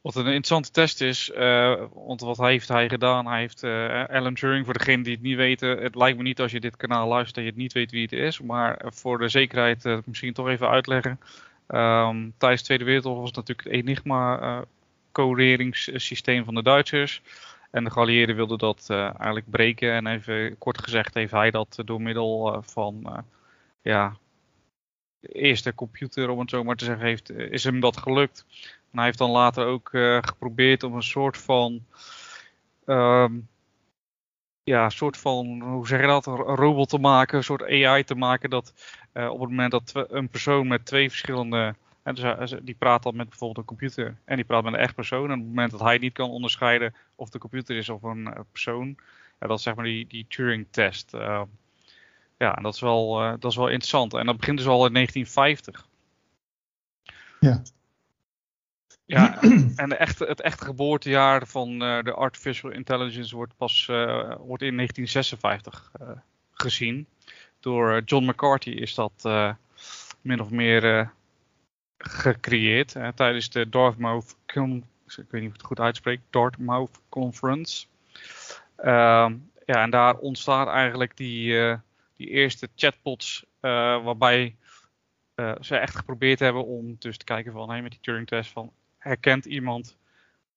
Wat 0.01 0.15
een 0.15 0.27
interessante 0.27 0.71
test 0.71 1.01
is, 1.01 1.31
eh, 1.31 1.85
want 1.93 2.21
wat 2.21 2.39
heeft 2.39 2.69
hij 2.69 2.89
gedaan? 2.89 3.27
Hij 3.27 3.41
heeft 3.41 3.65
Alan 4.11 4.35
Turing, 4.35 4.65
voor 4.65 4.79
degenen 4.79 5.03
die 5.03 5.13
het 5.13 5.23
niet 5.23 5.37
weten, 5.37 5.79
het 5.79 5.95
lijkt 5.95 6.17
me 6.17 6.23
niet 6.23 6.41
als 6.41 6.53
je 6.53 6.61
dit 6.61 6.77
kanaal 6.77 7.09
luistert 7.09 7.35
dat 7.35 7.45
je 7.45 7.51
het 7.51 7.59
niet 7.59 7.73
weet 7.73 7.91
wie 7.91 8.03
het 8.03 8.13
is, 8.13 8.41
maar 8.41 8.83
voor 8.87 9.19
de 9.19 9.29
zekerheid 9.29 10.07
misschien 10.07 10.33
toch 10.33 10.49
even 10.49 10.69
uitleggen. 10.69 11.21
Ehm, 11.67 12.31
tijdens 12.39 12.61
de 12.61 12.67
Tweede 12.67 12.85
Wereldoorlog 12.85 13.21
was 13.21 13.31
het 13.31 13.39
natuurlijk 13.39 13.69
het 13.69 14.67
Enigma-coderingssysteem 15.13 16.45
van 16.45 16.55
de 16.55 16.63
Duitsers. 16.63 17.23
En 17.71 17.85
de 17.85 17.91
geallieerden 17.91 18.37
wilden 18.37 18.59
dat 18.59 18.85
eh, 18.91 19.05
eigenlijk 19.05 19.51
breken. 19.51 19.93
En 19.93 20.07
even 20.07 20.59
kort 20.59 20.83
gezegd 20.83 21.15
heeft 21.15 21.33
hij 21.33 21.51
dat 21.51 21.79
door 21.85 22.03
middel 22.03 22.55
eh, 22.55 22.63
van 22.63 23.01
eh, 23.05 23.19
ja, 23.83 24.17
de 25.21 25.29
eerste 25.29 25.75
computer, 25.75 26.29
om 26.31 26.39
het 26.39 26.51
zo 26.51 26.65
maar 26.65 26.77
te 26.77 26.85
zeggen, 26.85 27.07
heeft, 27.07 27.31
eh, 27.31 27.51
is 27.51 27.65
hem 27.65 27.81
dat 27.81 27.97
gelukt. 27.97 28.47
Hij 28.93 29.05
heeft 29.05 29.19
dan 29.19 29.31
later 29.31 29.67
ook 29.67 29.93
eh, 29.93 30.19
geprobeerd 30.21 30.83
om 30.83 30.95
een 30.95 31.03
soort 31.03 31.37
van. 31.39 31.85
ehm, 32.87 33.39
ja, 34.65 34.89
soort 34.91 35.17
van, 35.17 35.61
hoe 35.63 35.87
zeg 35.87 36.01
je 36.01 36.07
dat, 36.07 36.27
een 36.27 36.37
robot 36.37 36.89
te 36.89 36.99
maken, 36.99 37.37
een 37.39 37.45
soort 37.45 37.63
AI 37.63 38.05
te 38.05 38.15
maken 38.15 38.51
dat 38.51 38.75
eh, 39.13 39.29
op 39.31 39.41
het 39.41 39.49
moment 39.49 39.71
dat 39.71 39.93
een 40.11 40.29
persoon 40.29 40.67
met 40.67 40.87
twee 40.87 41.09
verschillende, 41.09 41.75
hè, 42.03 42.13
dus 42.13 42.51
hij- 42.51 42.61
die 42.63 42.75
praat 42.75 43.03
dan 43.03 43.17
met 43.17 43.29
bijvoorbeeld 43.29 43.59
een 43.59 43.77
computer 43.77 44.17
en 44.25 44.37
die 44.37 44.45
praat 44.45 44.65
met 44.65 44.73
een 44.73 44.79
echt 44.79 44.95
persoon 44.95 45.25
en 45.31 45.33
op 45.33 45.39
het 45.39 45.49
moment 45.49 45.71
dat 45.71 45.81
hij 45.81 45.99
niet 45.99 46.13
kan 46.13 46.31
onderscheiden 46.31 46.95
of 47.15 47.29
de 47.31 47.39
computer 47.39 47.77
is 47.77 47.89
of 47.89 48.03
een 48.03 48.27
eh, 48.35 48.41
persoon, 48.53 48.97
ja, 49.41 49.47
dat 49.47 49.59
is 49.59 49.63
zeg 49.65 49.75
maar 49.75 49.85
die, 49.85 50.07
die 50.07 50.27
Turing-test. 50.29 51.15
eh. 51.15 51.43
ja, 52.39 52.57
en 52.57 52.63
dat 52.63 52.75
is, 52.75 52.81
wel, 52.81 53.21
eh, 53.23 53.31
dat 53.39 53.51
is 53.51 53.57
wel 53.57 53.69
interessant 53.69 54.15
en 54.15 54.27
dat 54.27 54.37
begint 54.37 54.59
dus 54.59 54.67
al 54.67 54.87
in 54.87 54.93
1950. 54.93 55.87
Ja. 57.41 57.63
Ja, 59.05 59.41
en 59.77 59.89
de 59.89 59.97
echte, 59.97 60.25
het 60.25 60.41
echte 60.41 60.65
geboortejaar 60.65 61.47
van 61.47 61.83
eh, 61.83 62.03
de 62.03 62.13
artificial 62.13 62.71
intelligence 62.71 63.37
wordt 63.37 63.57
pas 63.57 63.87
eh, 63.91 64.35
wordt 64.39 64.63
in 64.63 64.77
1956 64.77 65.91
eh, 66.01 66.09
gezien. 66.53 67.07
Door 67.61 67.93
eh, 67.97 68.03
John 68.05 68.25
McCarthy 68.25 68.71
is 68.71 68.95
dat 68.95 69.13
eh, 69.23 69.53
min 70.21 70.41
of 70.41 70.51
meer 70.51 70.99
eh, 70.99 71.09
gecreëerd 72.03 72.97
eh, 72.97 73.09
tijdens 73.09 73.51
de 73.51 73.69
Dartmouth, 73.69 74.37
Con- 74.47 74.85
ik 75.07 75.31
weet 75.31 75.41
niet 75.41 75.51
of 75.51 75.57
het 75.57 75.67
goed 75.67 75.81
uitspreek, 75.81 76.21
Dartmouth 76.31 77.01
Conference. 77.09 77.87
Ehm, 78.77 79.37
ja, 79.67 79.83
en 79.83 79.91
daar 79.91 80.17
ontstaan 80.17 80.69
eigenlijk 80.69 81.17
die, 81.17 81.61
eh, 81.61 81.79
die 82.17 82.29
eerste 82.29 82.69
chatbots 82.77 83.45
eh, 83.61 84.05
waarbij 84.05 84.57
eh, 85.35 85.55
ze 85.61 85.77
echt 85.77 85.97
geprobeerd 85.97 86.39
hebben 86.39 86.65
om 86.65 86.97
dus 86.99 87.17
te 87.17 87.25
kijken 87.25 87.53
van, 87.53 87.71
hey, 87.71 87.83
met 87.83 87.91
die 87.91 88.01
Turing-test 88.01 88.51
van, 88.51 88.73
herkent 88.99 89.45
iemand, 89.45 89.97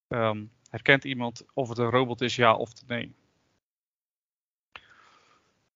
ehm, 0.08 0.44
herkent 0.70 1.04
iemand 1.04 1.46
of 1.54 1.70
het 1.70 1.78
een 1.78 1.90
robot 1.90 2.22
is, 2.22 2.36
ja 2.36 2.56
of 2.56 2.72
nee. 2.88 3.14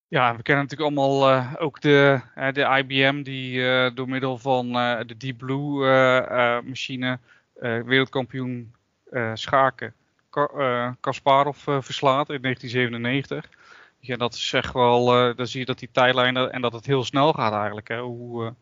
Ja, 0.09 0.35
we 0.35 0.41
kennen 0.41 0.63
natuurlijk 0.63 0.97
allemaal 0.97 1.29
eh, 1.29 1.53
ook 1.57 1.81
de, 1.81 2.21
de 2.53 2.83
IBM 2.85 3.21
die 3.21 3.69
eh, 3.69 3.95
door 3.95 4.09
middel 4.09 4.37
van 4.37 4.75
eh, 4.75 4.99
de 5.05 5.17
Deep 5.17 5.37
Blue 5.37 5.85
machine 6.63 7.19
wereldkampioen 7.59 8.73
schaken 9.33 9.93
Ka- 10.29 10.95
Kasparov 10.99 11.57
verslaat 11.63 12.29
in 12.29 12.41
1997. 12.41 13.49
Ja, 13.99 14.15
dat 14.15 14.33
is 14.33 14.53
echt 14.53 14.73
wel, 14.73 15.05
dan 15.35 15.47
zie 15.47 15.59
je 15.59 15.65
dat 15.65 15.79
die 15.79 15.89
tijdlijn 15.91 16.37
eh, 16.37 16.53
en 16.53 16.61
dat 16.61 16.73
het 16.73 16.85
heel 16.85 17.03
snel 17.03 17.33
gaat 17.33 17.53
eigenlijk. 17.53 17.87
Hè? 17.87 17.99
Hoe, 17.99 18.53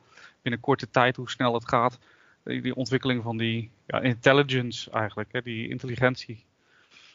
binnen 0.42 0.62
korte 0.62 0.90
tijd 0.90 1.16
hoe 1.16 1.30
snel 1.30 1.54
het 1.54 1.68
gaat. 1.68 2.00
Die, 2.44 2.62
die 2.62 2.76
ontwikkeling 2.76 3.24
van 3.24 3.38
die 3.38 3.72
ja, 3.86 4.00
intelligence 4.02 4.92
eigenlijk, 4.92 5.32
hè? 5.32 5.42
die 5.42 5.70
intelligentie. 5.70 6.46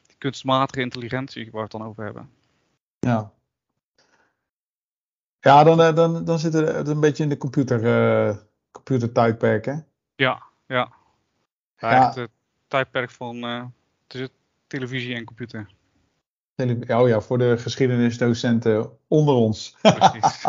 Die 0.06 0.16
kunstmatige 0.18 0.80
intelligentie 0.80 1.44
waar 1.44 1.52
we 1.52 1.60
het 1.60 1.70
dan 1.70 1.84
over 1.84 2.04
hebben. 2.04 2.30
Ja. 2.98 3.32
Ja, 5.42 5.64
dan, 5.64 5.80
eh, 5.80 5.94
dan, 5.94 6.24
dan 6.24 6.38
zitten 6.38 6.84
we 6.84 6.90
een 6.90 7.00
beetje 7.00 7.22
in 7.22 7.28
de 7.28 7.36
computer, 7.36 7.86
eh 7.86 8.36
computertijdperk, 8.70 9.64
hè? 9.64 9.74
Ja, 10.14 10.42
ja. 10.66 10.92
ja. 11.76 12.06
Echt 12.06 12.14
het 12.14 12.30
tijdperk 12.66 13.10
van 13.10 13.42
eh, 13.42 13.64
tussen 14.06 14.30
televisie 14.66 15.14
en 15.14 15.24
computer. 15.24 15.70
Oh 16.88 17.08
ja, 17.08 17.20
voor 17.20 17.38
de 17.38 17.58
geschiedenisdocenten 17.58 18.90
onder 19.08 19.34
ons. 19.34 19.76
Precies. 19.80 20.44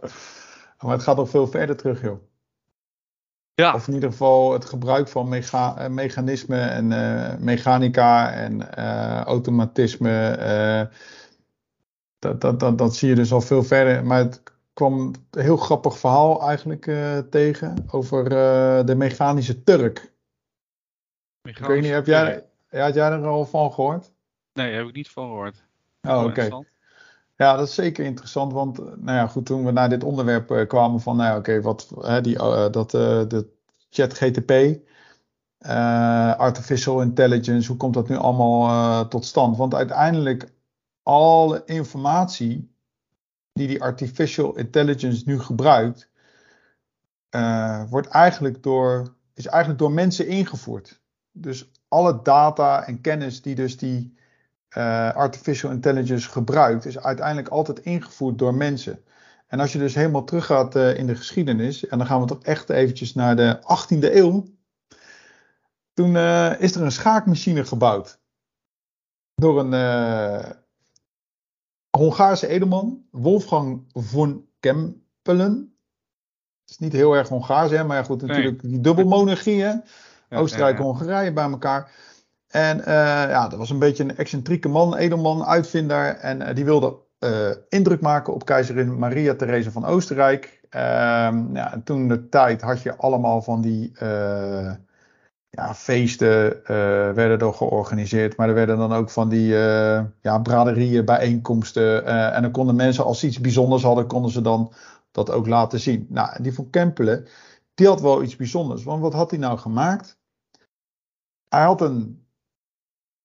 maar 0.80 0.92
het 0.92 1.02
gaat 1.02 1.16
nog 1.16 1.30
veel 1.30 1.46
verder 1.46 1.76
terug, 1.76 2.02
joh. 2.02 2.20
Ja, 3.60 3.74
Of 3.74 3.88
in 3.88 3.94
ieder 3.94 4.10
geval 4.10 4.52
het 4.52 4.64
gebruik 4.64 5.08
van 5.08 5.28
mega 5.28 5.78
eh, 5.78 5.88
mechanismen 5.88 6.70
en 6.70 6.92
eh, 6.92 7.38
mechanica 7.38 8.32
en 8.32 8.74
eh, 8.76 9.20
automatisme. 9.20 10.88
Dat, 12.20 12.40
dat, 12.40 12.60
dat, 12.60 12.78
dat 12.78 12.94
zie 12.94 13.08
je 13.08 13.14
dus 13.14 13.32
al 13.32 13.40
veel 13.40 13.62
verder. 13.62 14.04
Maar 14.04 14.18
het 14.18 14.42
kwam 14.72 15.12
een 15.30 15.42
heel 15.42 15.56
grappig 15.56 15.98
verhaal 15.98 16.42
eigenlijk 16.42 16.86
eh, 16.86 17.18
tegen 17.18 17.74
over 17.90 18.24
eh, 18.24 18.86
de 18.86 18.94
mechanische 18.94 19.62
Turk. 19.62 20.12
Ik 21.42 21.58
weet 21.58 21.82
niet, 21.82 21.90
heb 21.90 22.06
jij, 22.06 22.44
ja, 22.70 22.84
had 22.84 22.94
jij 22.94 23.10
er 23.10 23.26
al 23.26 23.46
van 23.46 23.72
gehoord? 23.72 24.12
Nee, 24.52 24.74
heb 24.74 24.86
ik 24.86 24.94
niet 24.94 25.10
van 25.10 25.26
gehoord. 25.26 25.64
Oh, 26.02 26.24
oké. 26.24 26.48
Ja, 27.36 27.56
dat 27.56 27.68
is 27.68 27.74
zeker 27.74 28.04
interessant, 28.04 28.52
want 28.52 28.78
nou 28.78 29.18
ja, 29.18 29.26
goed, 29.26 29.46
toen 29.46 29.64
we 29.64 29.70
naar 29.70 29.88
dit 29.88 30.04
onderwerp 30.04 30.50
eh, 30.50 30.66
kwamen 30.66 31.00
van, 31.00 31.16
nou 31.16 31.30
ja, 31.30 31.36
oké, 31.36 31.60
wat, 31.60 31.92
hè, 32.00 32.20
die, 32.20 32.36
dat, 32.70 32.90
de 32.90 33.46
chat 33.90 34.12
GTP, 34.12 34.78
artificial 36.38 37.02
intelligence, 37.02 37.68
hoe 37.68 37.76
komt 37.76 37.94
dat 37.94 38.08
nu 38.08 38.16
allemaal 38.16 39.08
tot 39.08 39.24
stand? 39.24 39.56
Want 39.56 39.74
uiteindelijk, 39.74 40.48
alle 41.02 41.62
informatie 41.64 42.70
die 43.52 43.66
die 43.66 43.82
artificial 43.82 44.56
intelligence 44.56 45.22
nu 45.26 45.40
gebruikt, 45.40 46.08
eh, 47.28 47.82
wordt 47.88 48.08
eigenlijk 48.08 48.62
door, 48.62 49.14
is 49.34 49.46
eigenlijk 49.46 49.78
door 49.80 49.92
mensen 49.92 50.26
ingevoerd. 50.26 51.00
Dus 51.32 51.70
alle 51.88 52.22
data 52.22 52.86
en 52.86 53.00
kennis 53.00 53.42
die 53.42 53.54
dus 53.54 53.76
die 53.76 54.18
eh, 54.68 55.14
artificial 55.14 55.70
intelligence 55.70 56.28
gebruikt, 56.28 56.84
is 56.84 56.98
uiteindelijk 56.98 57.48
altijd 57.48 57.78
ingevoerd 57.78 58.38
door 58.38 58.54
mensen. 58.54 59.04
En 59.46 59.60
als 59.60 59.72
je 59.72 59.78
dus 59.78 59.94
helemaal 59.94 60.24
teruggaat 60.24 60.76
eh 60.76 60.96
in 60.96 61.06
de 61.06 61.16
geschiedenis, 61.16 61.86
en 61.86 61.98
dan 61.98 62.06
gaan 62.06 62.20
we 62.20 62.26
toch 62.26 62.42
echt 62.42 62.70
eventjes 62.70 63.14
naar 63.14 63.36
de 63.36 63.58
18e 63.62 64.14
eeuw. 64.14 64.44
Toen 65.92 66.16
is 66.58 66.74
er 66.74 66.82
een 66.82 66.92
schaakmachine 66.92 67.64
gebouwd. 67.64 68.20
Door 69.34 69.60
een 69.60 69.72
Hongaarse 71.90 72.46
edelman, 72.46 73.04
Wolfgang 73.10 73.82
von 73.92 74.46
Kempelen. 74.60 75.74
Het 76.60 76.70
is 76.70 76.78
niet 76.78 76.92
heel 76.92 77.16
erg 77.16 77.28
Hongaars, 77.28 77.70
hè, 77.70 77.84
maar 77.84 77.96
ja, 77.96 78.02
goed, 78.02 78.20
Nee. 78.20 78.28
natuurlijk 78.28 78.62
die 78.62 78.80
dubbelmonarchie, 78.80 79.62
hè? 79.62 79.72
Ja, 80.28 80.38
Oostenrijk 80.38 80.78
en 80.78 80.84
ja. 80.84 80.90
Hongarije 80.90 81.32
bij 81.32 81.50
elkaar. 81.50 81.90
En 82.48 82.84
eh, 82.84 82.94
ja, 83.30 83.48
dat 83.48 83.58
was 83.58 83.70
een 83.70 83.78
beetje 83.78 84.02
een 84.04 84.16
excentrieke 84.16 84.68
man, 84.68 84.96
edelman, 84.96 85.44
uitvinder. 85.44 86.16
En 86.16 86.42
eh, 86.42 86.54
die 86.54 86.64
wilde 86.64 86.96
eh, 87.18 87.50
indruk 87.68 88.00
maken 88.00 88.34
op 88.34 88.44
keizerin 88.44 88.98
Maria 88.98 89.34
Therese 89.34 89.70
van 89.70 89.84
Oostenrijk. 89.84 90.60
Ehm, 90.68 91.56
ja, 91.56 91.72
en 91.72 91.82
toen 91.82 92.08
de 92.08 92.28
tijd 92.28 92.60
had 92.60 92.82
je 92.82 92.96
allemaal 92.96 93.42
van 93.42 93.60
die 93.60 93.92
ja, 95.50 95.74
feesten 95.74 96.64
eh, 96.64 97.12
werden 97.12 97.38
er 97.38 97.54
georganiseerd. 97.54 98.36
Maar 98.36 98.48
er 98.48 98.54
werden 98.54 98.78
dan 98.78 98.92
ook 98.92 99.10
van 99.10 99.28
die 99.28 99.54
eh, 99.54 100.04
ja, 100.20 100.38
braderieën, 100.38 101.04
bijeenkomsten. 101.04 102.04
eh, 102.04 102.36
en 102.36 102.42
dan 102.42 102.50
konden 102.50 102.74
mensen, 102.74 103.04
als 103.04 103.20
ze 103.20 103.26
iets 103.26 103.40
bijzonders 103.40 103.82
hadden, 103.82 104.06
konden 104.06 104.30
ze 104.30 104.40
dan 104.40 104.72
dat 105.10 105.30
ook 105.30 105.46
laten 105.46 105.80
zien. 105.80 106.06
Nou, 106.08 106.42
die 106.42 106.54
van 106.54 106.70
Kempelen, 106.70 107.26
die 107.74 107.86
had 107.86 108.00
wel 108.00 108.22
iets 108.22 108.36
bijzonders. 108.36 108.84
Want 108.84 109.02
wat 109.02 109.12
had 109.12 109.30
hij 109.30 109.38
nou 109.38 109.58
gemaakt? 109.58 110.18
Hij 111.48 111.62
had 111.62 111.80
een 111.80 112.26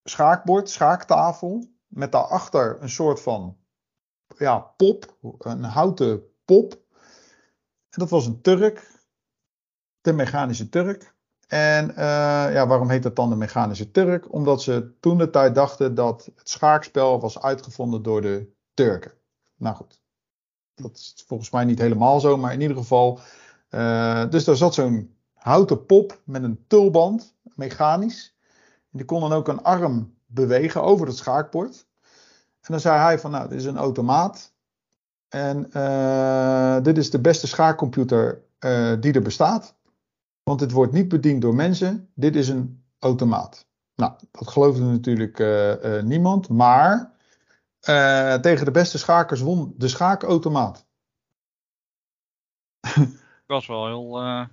schaakbord, 0.04 0.70
schaaktafel, 0.70 1.66
met 1.88 2.12
daarachter 2.12 2.82
een 2.82 2.90
soort 2.90 3.22
van 3.22 3.58
ja, 4.38 4.60
pop, 4.60 5.18
een 5.40 5.64
houten 5.64 6.24
pop. 6.46 6.74
En 7.90 8.02
dat 8.02 8.10
was 8.10 8.26
een 8.26 8.42
Turk, 8.42 8.92
de 10.02 10.14
mechanische 10.14 10.70
Turk. 10.70 11.15
En 11.56 11.96
eh, 11.96 12.54
ja, 12.54 12.68
waarom 12.68 12.90
heet 12.90 13.04
dat 13.04 13.16
dan 13.16 13.30
de 13.30 13.36
mechanische 13.36 13.92
Turk? 13.92 14.34
Omdat 14.34 14.62
ze 14.62 14.94
toen 15.00 15.18
de 15.18 15.30
tijd 15.30 15.56
dachten 15.56 15.96
dat 15.96 16.30
het 16.36 16.50
schaakspel 16.50 17.20
was 17.20 17.42
uitgevonden 17.42 18.04
door 18.04 18.22
de 18.22 18.50
Turken. 18.74 19.12
Nou 19.56 19.76
goed, 19.76 20.02
dat 20.76 20.92
is 20.96 21.24
volgens 21.28 21.50
mij 21.50 21.66
niet 21.66 21.80
helemaal 21.80 22.20
zo, 22.20 22.38
maar 22.38 22.54
in 22.54 22.62
ieder 22.62 22.78
geval. 22.78 23.20
eh, 23.70 24.30
dus 24.30 24.44
daar 24.44 24.56
zat 24.56 24.74
zo'n 24.74 25.16
houten 25.34 25.86
pop 25.86 26.22
met 26.24 26.44
een 26.44 26.64
tulband, 26.68 27.36
mechanisch. 27.56 28.36
En 28.92 28.98
die 28.98 29.06
kon 29.06 29.20
dan 29.20 29.34
ook 29.34 29.48
een 29.48 29.64
arm 29.64 30.18
bewegen 30.26 30.84
over 30.84 31.08
het 31.08 31.18
schaakbord. 31.18 31.88
En 32.62 32.72
dan 32.72 32.80
zei 32.80 33.00
hij 33.00 33.20
van, 33.20 33.32
nou, 33.32 33.50
dit 33.50 33.60
is 33.60 33.66
een 33.66 33.78
automaat. 33.78 34.54
En 35.30 35.72
eh, 35.72 36.84
dit 36.84 36.98
is 36.98 37.10
de 37.10 37.20
beste 37.20 37.48
schaakcomputer 37.48 38.44
die 39.00 39.14
er 39.14 39.22
bestaat. 39.22 39.76
Want 40.46 40.60
dit 40.60 40.72
wordt 40.72 40.94
niet 40.94 41.08
bediend 41.08 41.42
door 41.42 41.56
mensen. 41.56 42.10
Dit 42.14 42.36
is 42.36 42.48
een 42.48 42.84
automaat. 43.00 43.68
Nou, 43.96 44.14
dat 44.32 44.48
geloofde 44.48 44.84
natuurlijk 44.84 45.40
eh, 45.40 45.98
eh, 45.98 46.04
niemand. 46.04 46.50
Maar 46.50 47.12
eh, 47.80 48.34
tegen 48.34 48.66
de 48.66 48.72
beste 48.72 48.98
schakers 48.98 49.42
won 49.42 49.74
de 49.78 49.88
schaakautomaat. 49.88 50.86
Dat 53.48 53.58
was 53.58 53.68
wel 53.68 53.86
heel 53.86 54.48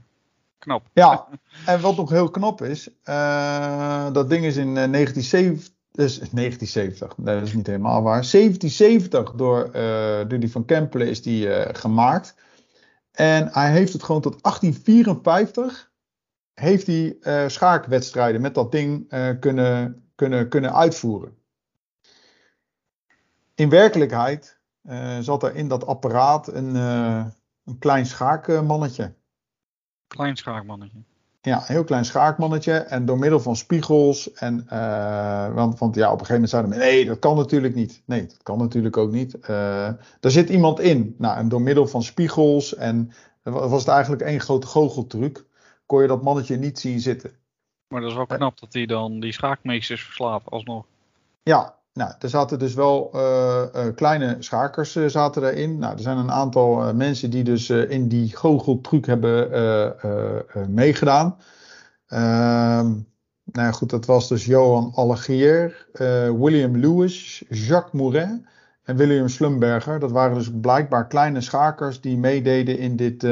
knap. 0.58 0.86
Ja, 0.92 1.28
en 1.66 1.80
wat 1.80 1.96
nog 1.96 2.10
heel 2.10 2.30
knap 2.30 2.62
is, 2.62 2.88
dat 4.12 4.28
ding 4.28 4.44
is 4.44 4.56
in 4.56 4.76
eh, 4.76 4.90
1970, 4.90 5.74
dus 5.90 6.18
1970, 6.18 7.18
nee, 7.18 7.38
dat 7.38 7.46
is 7.46 7.54
niet 7.54 7.66
helemaal 7.66 8.02
waar, 8.02 8.30
1770 8.30 9.32
door, 9.32 9.70
die 10.38 10.50
van 10.50 10.64
Kempelen 10.64 11.08
is 11.08 11.22
die 11.22 11.74
gemaakt. 11.74 12.34
En 13.12 13.48
hij 13.48 13.70
heeft 13.70 13.92
het 13.92 14.02
gewoon 14.02 14.20
tot 14.20 14.42
1854, 14.42 15.90
heeft 16.54 16.86
hij 16.86 17.16
eh, 17.20 17.48
schaakwedstrijden 17.48 18.40
met 18.40 18.54
dat 18.54 18.72
ding 18.72 19.10
eh, 19.10 19.30
kunnen, 19.40 20.04
kunnen, 20.14 20.48
kunnen 20.48 20.74
uitvoeren. 20.74 21.36
In 23.54 23.68
werkelijkheid 23.68 24.60
eh, 24.82 25.18
zat 25.18 25.42
er 25.42 25.54
in 25.54 25.68
dat 25.68 25.86
apparaat 25.86 26.48
een, 26.48 26.74
een 27.64 27.78
klein 27.78 28.06
schaakmannetje. 28.06 29.14
Klein 30.06 30.36
schaakmannetje. 30.36 31.02
Ja, 31.44 31.56
een 31.56 31.62
heel 31.66 31.84
klein 31.84 32.04
schaakmannetje. 32.04 32.72
En 32.72 33.04
door 33.04 33.18
middel 33.18 33.40
van 33.40 33.56
spiegels. 33.56 34.32
En, 34.32 34.64
eh, 34.68 35.54
want, 35.54 35.78
want 35.78 35.94
ja, 35.94 36.12
op 36.12 36.20
een 36.20 36.26
gegeven 36.26 36.32
moment 36.34 36.50
zeiden 36.50 36.70
we: 36.70 36.76
nee, 36.76 37.04
dat 37.04 37.18
kan 37.18 37.36
natuurlijk 37.36 37.74
niet. 37.74 38.02
Nee, 38.06 38.26
dat 38.26 38.42
kan 38.42 38.58
natuurlijk 38.58 38.96
ook 38.96 39.10
niet. 39.12 39.40
Eh 39.40 39.88
daar 40.20 40.30
zit 40.30 40.48
iemand 40.48 40.80
in. 40.80 41.14
Nou, 41.18 41.36
en 41.36 41.48
door 41.48 41.62
middel 41.62 41.86
van 41.86 42.02
spiegels. 42.02 42.74
En 42.74 43.12
wa- 43.42 43.68
was 43.68 43.80
het 43.80 43.90
eigenlijk 43.90 44.22
één 44.22 44.40
grote 44.40 44.66
goocheltruc. 44.66 45.44
Kon 45.86 46.02
je 46.02 46.08
dat 46.08 46.22
mannetje 46.22 46.56
niet 46.56 46.78
zien 46.78 47.00
zitten. 47.00 47.30
Maar 47.88 48.00
dat 48.00 48.10
is 48.10 48.16
wel 48.16 48.26
knap 48.26 48.60
dat 48.60 48.72
hij 48.72 48.86
dan 48.86 49.20
die 49.20 49.32
schaakmeesters 49.32 50.02
verslaat 50.04 50.42
alsnog. 50.44 50.84
Ja, 51.42 51.76
nou, 51.94 52.12
er 52.18 52.28
zaten 52.28 52.58
dus 52.58 52.74
wel 52.74 53.10
eh, 53.12 53.62
eh, 53.72 53.94
kleine 53.94 54.36
schakers 54.38 54.96
eh, 54.96 55.06
zaten 55.06 55.44
erin. 55.44 55.78
Nou, 55.78 55.94
er 55.94 56.02
zijn 56.02 56.16
een 56.16 56.30
aantal 56.30 56.94
mensen 56.94 57.30
die 57.30 57.44
dus 57.44 57.70
in 57.70 58.08
die 58.08 58.36
goocheltruc 58.36 59.06
hebben 59.06 59.50
meegedaan. 60.68 61.36
Ehm, 62.06 62.86
nou 63.44 63.66
ja, 63.66 63.72
goed, 63.72 63.90
dat 63.90 64.06
was 64.06 64.28
dus 64.28 64.44
Johan 64.44 64.92
Allegier, 64.94 65.86
William 66.38 66.76
Lewis, 66.76 67.44
Jacques 67.48 67.92
Mouret 67.92 68.40
en 68.82 68.96
William 68.96 69.28
Slumberger. 69.28 69.98
Dat 69.98 70.10
waren 70.10 70.36
dus 70.36 70.50
blijkbaar 70.60 71.06
kleine 71.06 71.40
schakers 71.40 72.00
die 72.00 72.16
meededen 72.16 72.78
in 72.78 72.96
dit, 72.96 73.22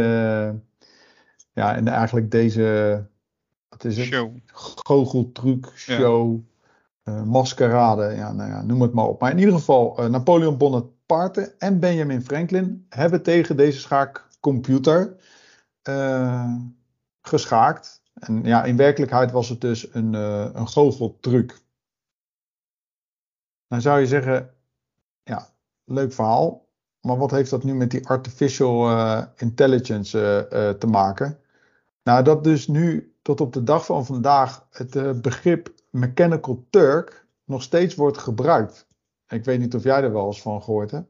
ja, 1.53 1.75
in 1.75 1.89
eigenlijk 1.89 2.31
deze, 2.31 3.07
wat 3.69 3.85
is 3.85 3.97
het? 3.97 4.07
Show. 4.07 4.37
goocheltruc, 4.83 5.73
show, 5.77 6.41
maskerade, 7.05 8.15
ja, 8.15 8.33
nou 8.33 8.51
ja, 8.51 8.63
noem 8.63 8.83
het 8.83 8.93
maar 8.93 9.07
op. 9.07 9.21
Maar 9.21 9.31
in 9.31 9.39
ieder 9.39 9.55
geval, 9.55 9.99
eh, 9.99 10.07
Napoleon 10.07 10.57
Bonaparte 10.57 11.55
en 11.59 11.81
Benjamin 11.81 12.23
Franklin 12.23 12.87
hebben 12.89 13.23
tegen 13.23 13.57
deze 13.57 13.81
schaakcomputer 13.81 15.17
eh, 15.83 16.55
geschaakt. 17.21 18.03
En 18.15 18.45
ja, 18.45 18.65
in 18.65 18.77
werkelijkheid 18.77 19.31
was 19.31 19.49
het 19.49 19.61
dus 19.61 19.95
een, 19.95 20.15
eh 20.15 20.49
een 20.53 20.69
goocheltruc. 20.69 21.61
Dan 23.67 23.81
zou 23.81 24.01
je 24.01 24.07
zeggen, 24.07 24.55
ja, 25.23 25.49
leuk 25.85 26.13
verhaal. 26.13 26.69
Maar 27.01 27.17
wat 27.17 27.31
heeft 27.31 27.51
dat 27.51 27.65
nu 27.65 27.75
met 27.75 27.91
die 27.91 28.07
artificial 28.09 28.89
eh, 28.91 29.23
intelligence 29.37 30.47
eh, 30.51 30.69
eh, 30.69 30.77
te 30.77 30.87
maken? 30.87 31.39
Nou, 32.03 32.25
dat 32.25 32.45
dus 32.45 32.69
nu 32.69 33.15
tot 33.23 33.41
op 33.41 33.53
de 33.53 33.63
dag 33.63 33.85
van 33.85 34.07
vandaag 34.07 34.67
het 34.71 34.97
eh, 34.97 35.11
begrip 35.13 35.73
Mechanical 35.91 36.67
Turk 36.71 37.27
nog 37.45 37.63
steeds 37.63 37.95
wordt 37.95 38.19
gebruikt. 38.19 38.89
Ik 39.29 39.45
weet 39.45 39.59
niet 39.59 39.75
of 39.75 39.83
jij 39.83 40.03
er 40.03 40.13
wel 40.13 40.27
eens 40.27 40.43
van 40.43 40.63
gehoord 40.63 40.91
hebt. 40.91 41.09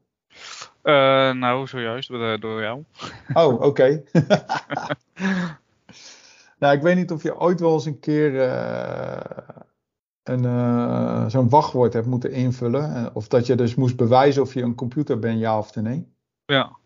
Eh, 0.82 0.92
nou, 1.32 1.66
zojuist 1.66 2.08
door, 2.08 2.40
door 2.40 2.60
jou. 2.62 2.84
Oh, 3.34 3.60
oké. 3.60 4.02
nou, 6.58 6.76
ik 6.76 6.82
weet 6.82 6.96
niet 6.96 7.10
of 7.12 7.22
je 7.22 7.38
ooit 7.38 7.60
wel 7.60 7.72
eens 7.72 7.86
een 7.86 8.00
keer 8.00 8.40
eh, 8.40 9.20
een, 10.22 10.44
eh, 10.44 11.28
zo'n 11.28 11.48
wachtwoord 11.48 11.92
hebt 11.92 12.06
moeten 12.06 12.32
invullen. 12.32 12.94
eh, 12.94 13.06
Of 13.12 13.28
dat 13.28 13.46
je 13.46 13.54
dus 13.54 13.74
moest 13.74 13.96
bewijzen 13.96 14.42
of 14.42 14.54
je 14.54 14.62
een 14.62 14.74
computer 14.74 15.18
bent, 15.18 15.40
ja 15.40 15.58
of 15.58 15.74
nee. 15.74 16.12
Ja, 16.44 16.76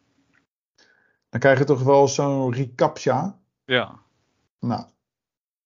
Dan 1.29 1.41
krijg 1.41 1.59
je 1.59 1.65
toch 1.65 1.83
wel 1.83 2.09
zo'n 2.09 2.53
recaptcha. 2.55 3.39
ja. 3.65 4.03
Nou, 4.61 4.85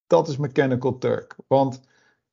dat 0.06 0.28
is 0.28 0.36
Mechanical 0.36 0.98
Turk. 0.98 1.36
Want 1.46 1.80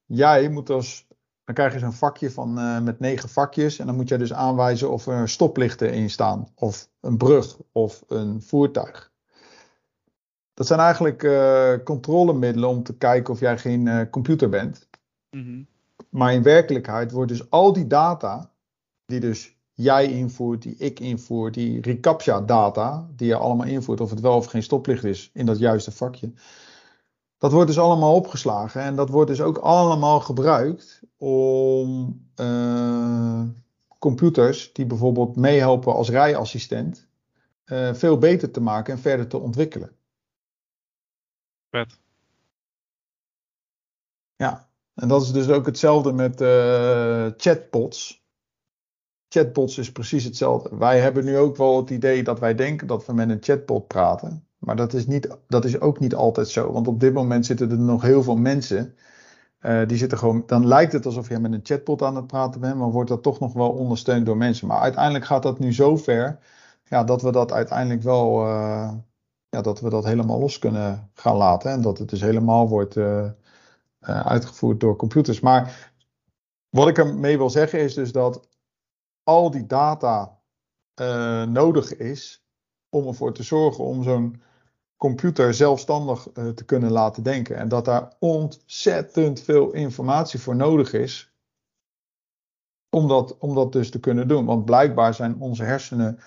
jij 0.06 0.50
moet 0.50 0.70
als, 0.70 1.08
dan 1.44 1.56
krijg 1.56 1.74
je 1.74 1.80
zo'n 1.80 1.94
vakje 1.94 2.32
van, 2.32 2.60
uh, 2.60 2.80
met 2.80 3.00
negen 3.00 3.30
vakjes. 3.30 3.80
En 3.80 3.86
dan 3.86 3.96
moet 3.96 4.10
jij 4.10 4.18
dus 4.18 4.34
aanwijzen 4.34 4.92
of 4.92 5.08
er 5.08 5.30
stoplichten 5.30 5.94
in 5.94 6.10
staan. 6.10 6.48
Of 6.56 6.90
een 7.02 7.18
brug 7.18 7.58
of 7.72 8.04
een 8.08 8.42
voertuig. 8.42 9.14
Dat 10.54 10.68
zijn 10.68 10.80
eigenlijk 10.80 11.24
uh, 11.24 11.74
controlemiddelen 11.84 12.70
om 12.70 12.84
te 12.84 12.98
kijken 12.98 13.34
of 13.34 13.40
jij 13.40 13.58
geen 13.58 13.86
uh, 13.86 14.02
computer 14.10 14.50
bent. 14.50 14.88
Mhm. 15.30 15.64
Maar 16.10 16.34
in 16.34 16.44
werkelijkheid 16.44 17.12
wordt 17.12 17.32
dus 17.32 17.50
al 17.50 17.74
die 17.74 17.88
data, 17.88 18.52
die 19.06 19.20
dus 19.20 19.58
jij 19.74 20.06
invoert, 20.12 20.62
die 20.62 20.76
ik 20.78 21.00
invoer, 21.00 21.52
die 21.52 21.82
recaptcha 21.82 22.42
data, 22.42 23.08
die 23.16 23.28
je 23.28 23.36
allemaal 23.36 23.68
invoert, 23.68 24.02
of 24.02 24.10
het 24.10 24.20
wel 24.20 24.36
of 24.36 24.46
geen 24.46 24.64
stoplicht 24.64 25.04
is 25.04 25.30
in 25.34 25.46
dat 25.46 25.60
juiste 25.60 25.92
vakje. 25.92 26.32
Dat 27.38 27.52
wordt 27.52 27.68
dus 27.68 27.80
allemaal 27.80 28.16
opgeslagen 28.16 28.82
en 28.82 28.96
dat 28.96 29.10
wordt 29.10 29.30
dus 29.30 29.42
ook 29.42 29.58
allemaal 29.58 30.20
gebruikt 30.20 31.02
om 31.18 32.20
uh, 32.40 33.44
computers 34.00 34.74
die 34.74 34.86
bijvoorbeeld 34.86 35.36
meehelpen 35.36 35.94
als 35.94 36.10
rijassistent 36.10 37.08
uh, 37.66 37.94
veel 37.94 38.18
beter 38.18 38.52
te 38.52 38.62
maken 38.62 38.94
en 38.94 39.00
verder 39.00 39.28
te 39.28 39.38
ontwikkelen. 39.38 39.96
Vet. 41.70 42.00
Ja, 44.36 44.70
en 44.94 45.08
dat 45.08 45.22
is 45.22 45.32
dus 45.32 45.50
ook 45.50 45.66
hetzelfde 45.66 46.12
met 46.12 46.42
uh, 46.42 47.28
chatbots. 47.38 48.24
Chatbots 49.28 49.78
is 49.78 49.92
precies 49.92 50.24
hetzelfde. 50.24 50.78
Wij 50.78 51.00
hebben 51.00 51.26
nu 51.26 51.38
ook 51.38 51.56
wel 51.56 51.78
het 51.78 51.90
idee 51.90 52.24
dat 52.24 52.40
wij 52.40 52.56
denken 52.56 52.88
dat 52.88 53.06
we 53.06 53.14
met 53.14 53.30
een 53.30 53.44
chatbot 53.44 53.88
praten. 53.88 54.48
Maar 54.66 54.76
dat 54.76 54.94
is, 54.94 55.08
niet, 55.08 55.38
dat 55.48 55.66
is 55.66 55.80
ook 55.80 56.00
niet 56.00 56.16
altijd 56.16 56.50
zo. 56.50 56.72
Want 56.72 56.88
op 56.88 57.00
dit 57.00 57.14
moment 57.14 57.46
zitten 57.46 57.72
er 57.72 57.80
nog 57.80 58.02
heel 58.02 58.24
veel 58.24 58.36
mensen. 58.36 58.96
Uh, 59.62 59.88
die 59.88 59.98
zitten 59.98 60.18
gewoon. 60.18 60.44
Dan 60.46 60.68
lijkt 60.68 60.94
het 60.94 61.06
alsof 61.06 61.30
je 61.30 61.40
met 61.40 61.54
een 61.54 61.60
chatbot 61.64 62.02
aan 62.02 62.16
het 62.16 62.28
praten 62.28 62.62
bent. 62.62 62.76
Maar 62.76 62.92
wordt 62.92 63.10
dat 63.10 63.24
toch 63.24 63.40
nog 63.40 63.54
wel 63.54 63.70
ondersteund 63.70 64.26
door 64.26 64.38
mensen. 64.38 64.68
Maar 64.68 64.80
uiteindelijk 64.80 65.26
gaat 65.26 65.44
dat 65.44 65.60
nu 65.60 65.74
zo 65.74 65.98
ver. 65.98 66.40
Ja, 66.84 67.04
dat 67.04 67.22
we 67.22 67.32
dat 67.32 67.52
uiteindelijk 67.52 68.02
wel. 68.02 68.46
Uh, 68.48 68.92
ja, 69.50 69.62
dat 69.62 69.82
we 69.82 69.90
dat 69.90 70.06
helemaal 70.06 70.40
los 70.40 70.60
kunnen 70.60 71.10
gaan 71.14 71.36
laten. 71.36 71.72
En 71.72 71.82
dat 71.82 71.98
het 71.98 72.10
dus 72.10 72.22
helemaal 72.22 72.70
wordt 72.70 72.96
uh, 72.96 73.30
uitgevoerd 74.00 74.80
door 74.80 74.96
computers. 74.96 75.40
Maar 75.40 75.92
wat 76.70 76.88
ik 76.88 76.98
ermee 76.98 77.38
wil 77.38 77.50
zeggen 77.50 77.80
is 77.80 77.94
dus 77.94 78.12
dat 78.12 78.50
al 79.24 79.52
die 79.52 79.66
data 79.66 80.40
nodig 81.48 81.96
is 81.96 82.46
om 82.90 83.08
ervoor 83.08 83.34
te 83.34 83.44
zorgen 83.44 83.84
om 83.84 84.04
zo'n 84.04 84.42
computer 84.98 85.54
zelfstandig 85.54 86.28
uh, 86.34 86.50
te 86.50 86.66
kunnen 86.66 86.92
laten 86.92 87.24
denken. 87.24 87.56
En 87.56 87.68
dat 87.68 87.86
daar 87.86 88.14
ontzettend 88.20 89.42
veel 89.42 89.72
informatie 89.72 90.40
voor 90.40 90.56
nodig 90.56 90.94
is 90.94 91.34
om 92.90 93.08
dat, 93.08 93.38
om 93.38 93.56
dat 93.56 93.72
dus 93.72 93.90
te 93.90 94.00
kunnen 94.00 94.28
doen. 94.28 94.46
Want 94.46 94.66
blijkbaar 94.66 95.14
zijn 95.14 95.40
onze 95.40 95.64
hersenen 95.64 96.20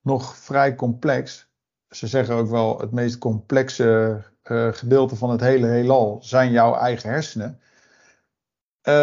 nog 0.00 0.36
vrij 0.36 0.74
complex. 0.74 1.52
Ze 1.88 2.06
zeggen 2.06 2.34
ook 2.34 2.48
wel 2.48 2.80
het 2.80 2.92
meest 2.92 3.18
complexe 3.18 4.22
uh, 4.44 4.72
gedeelte 4.72 5.16
van 5.16 5.30
het 5.30 5.40
hele 5.40 5.66
heelal 5.66 6.18
zijn 6.22 6.50
jouw 6.50 6.74
eigen 6.74 7.10
hersenen. 7.10 7.60
Uh, 8.88 8.94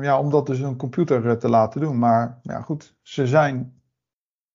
ja, 0.00 0.18
om 0.18 0.30
dat 0.30 0.46
dus 0.46 0.58
een 0.58 0.76
computer 0.76 1.38
te 1.38 1.48
laten 1.48 1.80
doen. 1.80 1.98
Maar 1.98 2.38
ja, 2.42 2.60
goed, 2.60 2.94
ze 3.02 3.26
zijn 3.26 3.80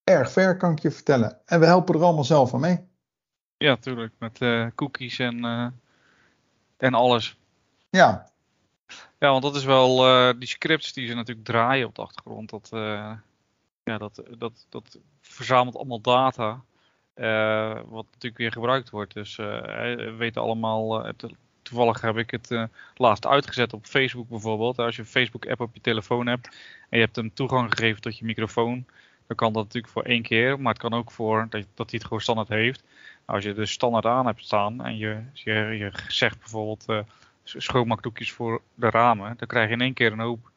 erg 0.03 0.31
ver, 0.31 0.57
kan 0.57 0.71
ik 0.71 0.79
je 0.79 0.91
vertellen. 0.91 1.41
En 1.45 1.59
we 1.59 1.65
helpen 1.65 1.95
er 1.95 2.03
allemaal 2.03 2.23
zelf 2.23 2.53
aan 2.53 2.59
mee. 2.59 2.90
Ja, 3.61 3.75
tuurlijk. 3.75 4.13
Met 4.17 4.41
uh, 4.41 4.67
cookies 4.75 5.19
en, 5.19 5.37
uh, 5.37 5.67
en 6.77 6.93
alles. 6.93 7.35
Ja. 7.89 8.29
Ja, 9.19 9.29
want 9.29 9.43
dat 9.43 9.55
is 9.55 9.63
wel 9.63 10.07
uh, 10.07 10.39
die 10.39 10.47
scripts 10.47 10.93
die 10.93 11.07
ze 11.07 11.13
natuurlijk 11.13 11.47
draaien 11.47 11.87
op 11.87 11.95
de 11.95 12.01
achtergrond. 12.01 12.49
Dat, 12.49 12.69
ja, 13.83 13.97
dat, 13.97 14.23
dat, 14.37 14.65
dat 14.69 14.99
verzamelt 15.21 15.75
allemaal 15.75 16.01
data. 16.01 16.61
wat 17.85 18.05
natuurlijk 18.05 18.37
weer 18.37 18.51
gebruikt 18.51 18.89
wordt. 18.89 19.13
Dus 19.13 19.35
we 19.35 20.15
weten 20.17 20.41
allemaal. 20.41 21.11
Toevallig 21.61 22.01
heb 22.01 22.17
ik 22.17 22.31
het 22.31 22.69
laatst 22.95 23.27
uitgezet 23.27 23.73
op 23.73 23.85
Facebook 23.85 24.29
bijvoorbeeld. 24.29 24.79
Als 24.79 24.95
je 24.95 25.01
een 25.01 25.07
Facebook-app 25.07 25.59
op 25.59 25.73
je 25.73 25.81
telefoon 25.81 26.27
hebt 26.27 26.47
en 26.89 26.97
je 26.97 27.03
hebt 27.03 27.15
hem 27.15 27.33
toegang 27.33 27.71
gegeven 27.71 28.01
tot 28.01 28.17
je 28.17 28.25
microfoon, 28.25 28.85
dan 29.27 29.35
kan 29.35 29.53
dat 29.53 29.63
natuurlijk 29.63 29.93
voor 29.93 30.03
één 30.03 30.21
keer, 30.21 30.59
maar 30.59 30.73
het 30.73 30.81
kan 30.81 30.93
ook 30.93 31.11
voor 31.11 31.47
dat, 31.49 31.65
dat 31.73 31.89
hij 31.89 31.99
het 31.99 32.03
gewoon 32.03 32.21
standaard 32.21 32.49
heeft. 32.49 32.83
Als 33.25 33.43
je 33.43 33.53
de 33.53 33.65
standaard 33.65 34.05
aan 34.05 34.25
hebt 34.25 34.43
staan 34.43 34.85
en 34.85 34.97
je, 34.97 35.23
je, 35.33 35.53
je 35.53 35.91
zegt 36.07 36.39
bijvoorbeeld 36.39 36.85
uh, 36.89 36.99
schoonmaakdoekjes 37.43 38.31
voor 38.31 38.61
de 38.73 38.89
ramen, 38.89 39.37
dan 39.37 39.47
krijg 39.47 39.67
je 39.67 39.73
in 39.73 39.81
één 39.81 39.93
keer 39.93 40.11
een 40.11 40.19
hoop 40.19 40.51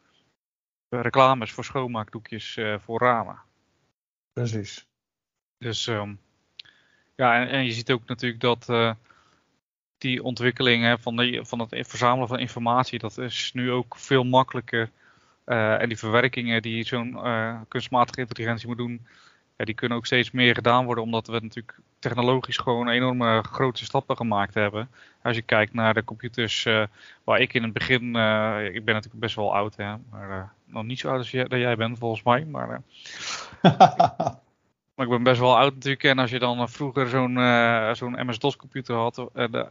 reclames 0.89 1.53
voor 1.53 1.65
schoonmaakdoekjes 1.65 2.57
uh, 2.57 2.79
voor 2.79 3.01
ramen. 3.01 3.39
Precies. 4.33 4.87
Dus 5.59 5.87
um, 5.87 6.21
ja, 7.17 7.41
en, 7.41 7.49
en, 7.49 7.65
je 7.65 7.73
ziet 7.73 7.93
ook 7.93 8.07
natuurlijk 8.07 8.41
dat 8.41 8.67
uh, 8.71 8.93
die 9.99 10.23
ontwikkeling 10.23 10.83
hè, 10.83 10.99
van, 10.99 11.17
de, 11.17 11.45
van 11.45 11.59
het 11.59 11.89
verzamelen 11.89 12.29
van 12.29 12.39
informatie, 12.39 12.99
dat 12.99 13.19
is 13.19 13.51
nu 13.53 13.71
ook 13.71 13.97
veel 13.97 14.25
makkelijker. 14.25 14.91
en 15.45 15.89
die 15.89 15.99
verwerkingen 15.99 16.63
die 16.63 16.85
zo'n 16.85 17.19
kunstmatige 17.69 18.21
intelligentie 18.21 18.67
moet 18.67 18.77
doen, 18.77 19.07
ja, 19.57 19.65
die 19.65 19.75
kunnen 19.75 19.99
ook 19.99 20.07
steeds 20.07 20.31
meer 20.31 20.55
gedaan 20.55 20.85
worden, 20.85 21.05
omdat 21.05 21.27
we 21.27 21.33
natuurlijk 21.33 21.79
technologisch 21.99 22.57
gewoon 22.57 22.89
enorme 22.89 23.43
grote 23.43 23.85
stappen 23.85 24.17
gemaakt 24.17 24.55
hebben. 24.55 24.91
Als 25.23 25.37
je 25.37 25.43
kijkt 25.43 25.73
naar 25.73 25.95
de 25.95 26.05
computers 26.05 26.65
uh, 26.65 26.87
waar 27.25 27.41
ik 27.41 27.55
in 27.55 27.63
het 27.63 27.73
begin, 27.73 28.03
uh, 28.17 28.65
ik 28.65 28.85
ben 28.85 28.95
natuurlijk 28.95 29.21
best 29.21 29.37
wel 29.37 29.55
oud, 29.55 29.77
hè, 29.77 29.95
maar 30.11 30.31
uh, 30.31 30.43
nog 30.65 30.85
niet 30.85 30.99
zo 30.99 31.09
oud 31.09 31.19
als 31.19 31.31
jij, 31.31 31.45
dat 31.45 31.59
jij 31.59 31.77
bent 31.77 31.99
volgens 31.99 32.23
mij. 32.23 32.45
Maar, 32.45 32.67
maar 34.95 35.07
ik 35.07 35.09
ben 35.09 35.23
best 35.23 35.41
wel 35.41 35.59
oud 35.59 35.75
natuurlijk. 35.75 36.05
En 36.05 36.19
als 36.19 36.31
je 36.31 36.39
dan 36.39 36.69
vroeger 36.69 37.09
zo'n 37.09 37.35
zo'n 37.97 38.27
MS-DOS 38.27 38.57
computer 38.57 38.97
had, 38.97 39.27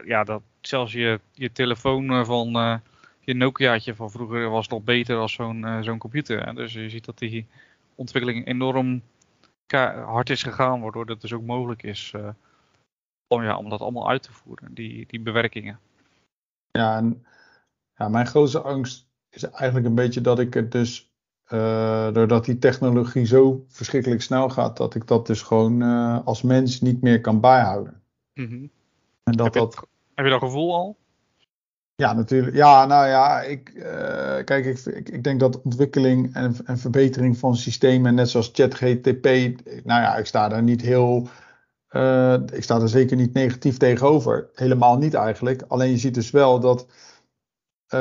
ja, 0.05 0.23
dat 0.23 0.41
zelfs 0.61 0.91
je, 0.91 1.19
je 1.33 1.51
telefoon 1.51 2.25
van 2.25 2.81
je 3.19 3.33
Nokiaatje 3.33 3.95
van 3.95 4.11
vroeger 4.11 4.49
was 4.49 4.67
nog 4.67 4.83
beter 4.83 5.17
als 5.17 5.33
zo'n 5.33 5.65
zo'n 5.81 5.97
computer. 5.97 6.45
Hè. 6.45 6.53
Dus 6.53 6.73
je 6.73 6.89
ziet 6.89 7.05
dat 7.05 7.17
die 7.17 7.45
ontwikkeling 7.95 8.47
enorm 8.47 9.01
hard 10.05 10.29
is 10.29 10.43
gegaan, 10.43 10.81
waardoor 10.81 11.05
het 11.05 11.21
dus 11.21 11.33
ook 11.33 11.43
mogelijk 11.43 11.83
is 11.83 12.13
uh, 12.15 12.29
om, 13.27 13.43
ja, 13.43 13.57
om 13.57 13.69
dat 13.69 13.81
allemaal 13.81 14.09
uit 14.09 14.23
te 14.23 14.31
voeren, 14.31 14.73
die, 14.73 15.05
die 15.07 15.19
bewerkingen. 15.19 15.79
Ja, 16.71 16.97
en 16.97 17.25
ja, 17.95 18.09
mijn 18.09 18.27
grootste 18.27 18.61
angst 18.61 19.07
is 19.29 19.43
eigenlijk 19.43 19.85
een 19.85 19.95
beetje 19.95 20.21
dat 20.21 20.39
ik 20.39 20.53
het 20.53 20.71
dus, 20.71 21.11
uh, 21.49 22.13
doordat 22.13 22.45
die 22.45 22.59
technologie 22.59 23.25
zo 23.25 23.65
verschrikkelijk 23.67 24.21
snel 24.21 24.49
gaat, 24.49 24.77
dat 24.77 24.95
ik 24.95 25.07
dat 25.07 25.27
dus 25.27 25.41
gewoon 25.41 25.81
uh, 25.81 26.25
als 26.25 26.41
mens 26.41 26.81
niet 26.81 27.01
meer 27.01 27.21
kan 27.21 27.39
bijhouden. 27.39 28.01
Mm 28.33 28.47
-hmm. 28.47 28.71
en 29.23 29.33
dat 29.33 29.45
heb, 29.45 29.53
je, 29.53 29.59
dat, 29.59 29.87
heb 30.13 30.25
je 30.25 30.31
dat 30.31 30.41
gevoel 30.41 30.73
al? 30.73 30.97
Ja, 31.95 32.13
natuurlijk. 32.13 32.55
Ja, 32.55 32.85
nou 32.85 33.07
ja, 33.07 33.41
ik, 33.41 33.71
uh, 33.75 33.83
kijk, 34.43 34.65
ik, 34.65 35.09
ik, 35.09 35.23
denk 35.23 35.39
dat 35.39 35.61
ontwikkeling 35.61 36.35
en, 36.35 36.55
en 36.65 36.77
verbetering 36.77 37.37
van 37.37 37.55
systemen, 37.55 38.15
net 38.15 38.29
zoals 38.29 38.49
ChatGTP, 38.53 39.25
nou 39.83 40.01
ja, 40.01 40.15
ik 40.15 40.25
sta 40.25 40.47
daar 40.47 40.63
niet 40.63 40.81
heel, 40.81 41.27
uh, 41.89 42.33
ik 42.33 42.63
sta 42.63 42.81
er 42.81 42.89
zeker 42.89 43.17
niet 43.17 43.33
negatief 43.33 43.77
tegenover. 43.77 44.49
Helemaal 44.53 44.97
niet 44.97 45.13
eigenlijk. 45.13 45.63
Alleen 45.67 45.89
je 45.89 45.97
ziet 45.97 46.13
dus 46.13 46.31
wel 46.31 46.59
dat, 46.59 46.87
uh, 47.93 47.99